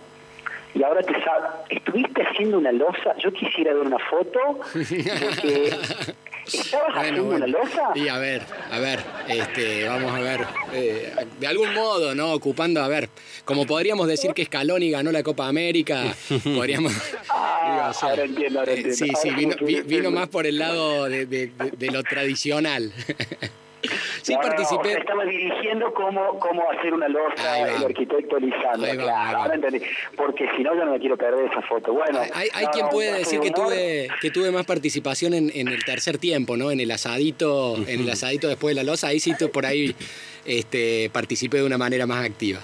Y 0.74 0.82
ahora 0.82 1.02
te 1.02 1.14
sabes, 1.22 1.50
¿estuviste 1.70 2.22
haciendo 2.22 2.58
una 2.58 2.72
losa? 2.72 3.16
Yo 3.18 3.32
quisiera 3.32 3.72
ver 3.72 3.87
una 3.87 3.98
foto 4.10 4.40
porque 4.72 5.72
¿Estabas 6.46 6.94
bueno, 6.94 7.00
haciendo 7.00 7.24
bueno. 7.24 7.46
una 7.46 7.46
losa? 7.46 7.82
Y 7.94 8.08
a 8.08 8.18
ver, 8.18 8.42
a 8.70 8.78
ver, 8.78 9.00
este, 9.28 9.88
vamos 9.88 10.12
a 10.12 10.20
ver. 10.20 10.40
Eh, 10.72 11.14
de 11.40 11.46
algún 11.46 11.72
modo, 11.72 12.14
¿no? 12.14 12.32
Ocupando, 12.32 12.82
a 12.82 12.88
ver, 12.88 13.08
como 13.44 13.66
podríamos 13.66 14.08
decir 14.08 14.32
que 14.34 14.44
Scaloni 14.44 14.90
ganó 14.90 15.10
la 15.10 15.22
Copa 15.22 15.48
América, 15.48 16.14
podríamos. 16.44 16.92
Ah, 17.30 17.92
ahora 18.02 18.24
entiendo, 18.24 18.58
ahora 18.60 18.72
entiendo. 18.72 18.96
Sí, 18.96 19.10
sí, 19.22 19.30
vino, 19.30 19.54
vino 19.87 20.10
más 20.10 20.28
por 20.28 20.46
el 20.46 20.58
lado 20.58 21.04
de, 21.04 21.26
de, 21.26 21.46
de, 21.46 21.70
de 21.70 21.90
lo 21.90 22.02
tradicional. 22.02 22.92
Sí, 24.24 24.32
no, 24.32 24.40
participé. 24.40 24.94
No, 24.94 24.98
estaba 25.00 25.24
dirigiendo 25.26 25.92
cómo, 25.92 26.38
cómo 26.38 26.70
hacer 26.70 26.94
una 26.94 27.08
losa 27.08 27.68
el 27.68 27.84
arquitecto 27.84 28.38
Lisandro. 28.38 28.90
Claro, 28.92 29.38
ahora 29.38 29.54
entendí. 29.54 29.82
Porque 30.16 30.48
si 30.56 30.62
no, 30.62 30.74
yo 30.74 30.87
no 30.87 30.92
me 30.92 30.98
quiero 30.98 31.16
perder 31.18 31.44
esa 31.44 31.60
foto. 31.60 31.92
Bueno, 31.92 32.20
hay, 32.32 32.48
hay 32.54 32.64
no, 32.64 32.70
quien 32.70 32.88
puede 32.88 33.18
decir 33.18 33.38
que 33.40 33.50
tuve, 33.50 34.08
que 34.22 34.30
tuve 34.30 34.50
más 34.50 34.64
participación 34.64 35.34
en, 35.34 35.50
en, 35.54 35.68
el 35.68 35.84
tercer 35.84 36.16
tiempo, 36.16 36.56
¿no? 36.56 36.70
En 36.70 36.80
el 36.80 36.90
asadito, 36.90 37.76
en 37.87 38.00
el 38.00 38.08
asadito 38.08 38.48
después 38.48 38.74
de 38.74 38.82
la 38.82 38.90
losa, 38.90 39.08
ahí 39.08 39.20
sí 39.20 39.34
por 39.52 39.66
ahí 39.66 39.94
este, 40.44 41.10
participé 41.12 41.58
de 41.58 41.64
una 41.64 41.78
manera 41.78 42.06
más 42.06 42.24
activa. 42.24 42.60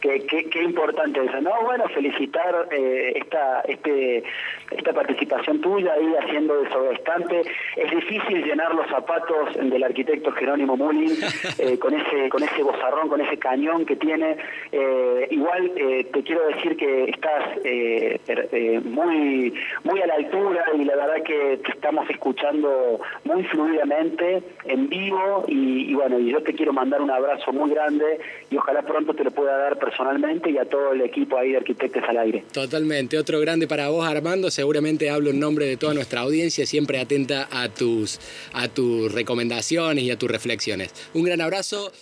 qué, 0.00 0.24
qué, 0.26 0.48
qué, 0.50 0.62
importante 0.62 1.24
eso. 1.24 1.40
No, 1.40 1.62
bueno, 1.62 1.84
felicitar 1.88 2.68
eh, 2.70 3.12
esta, 3.16 3.60
este, 3.62 4.22
esta 4.70 4.92
participación 4.92 5.60
tuya 5.60 5.92
ahí 5.92 6.14
haciendo 6.22 6.60
de 6.62 6.68
sobreestante. 6.70 7.42
Es 7.76 7.90
difícil 7.90 8.44
llenar 8.44 8.74
los 8.74 8.86
zapatos 8.88 9.54
del 9.54 9.82
arquitecto 9.82 10.32
Jerónimo 10.32 10.76
Mullin 10.76 11.12
eh, 11.58 11.78
con 11.78 11.94
ese 11.94 12.28
con 12.28 12.42
ese 12.42 12.62
bozarrón, 12.62 13.08
con 13.08 13.20
ese 13.20 13.38
cañón 13.38 13.84
que 13.84 13.96
tiene. 13.96 14.36
Eh, 14.72 15.28
igual 15.30 15.72
eh, 15.76 16.04
te 16.12 16.22
quiero 16.22 16.46
decir 16.48 16.76
que 16.76 17.04
estás 17.04 17.58
eh, 17.64 18.80
muy 18.84 19.52
muy 19.84 20.00
a 20.00 20.06
la 20.06 20.14
altura 20.14 20.64
y 20.78 20.84
la 20.84 20.96
verdad 20.96 21.22
que 21.24 21.58
te 21.64 21.72
estamos 21.72 22.08
escuchando 22.10 23.00
muy 23.24 23.44
fluidamente 23.44 24.42
en 24.64 24.88
vivo 24.88 25.44
y, 25.48 25.90
y 25.90 25.94
bueno, 25.94 26.18
y 26.18 26.30
yo 26.30 26.42
te 26.42 26.54
quiero 26.54 26.72
mandar 26.72 27.02
un 27.02 27.10
abrazo 27.10 27.52
muy 27.52 27.70
grande 27.70 28.18
y 28.50 28.56
ojalá 28.56 28.82
pronto 28.82 29.14
te 29.14 29.24
lo 29.24 29.30
pueda 29.30 29.56
dar 29.56 29.78
personalmente 29.78 30.50
y 30.50 30.58
a 30.58 30.64
todo 30.64 30.92
el 30.92 31.02
equipo 31.02 31.36
ahí 31.38 31.52
de 31.52 31.58
Arquitectos 31.58 32.02
al 32.08 32.18
Aire. 32.18 32.44
Totalmente, 32.52 33.18
otro 33.18 33.40
grande 33.40 33.66
para 33.66 33.88
vos 33.88 34.06
Armando, 34.06 34.50
seguramente 34.54 35.10
hablo 35.10 35.30
en 35.30 35.40
nombre 35.40 35.66
de 35.66 35.76
toda 35.76 35.94
nuestra 35.94 36.20
audiencia, 36.20 36.66
siempre 36.66 37.00
atenta 37.00 37.48
a 37.50 37.68
tus, 37.68 38.18
a 38.52 38.68
tus 38.68 39.12
recomendaciones 39.12 40.04
y 40.04 40.10
a 40.10 40.18
tus 40.18 40.30
reflexiones. 40.30 40.90
Un 41.12 41.24
gran 41.24 41.40
abrazo. 41.40 41.92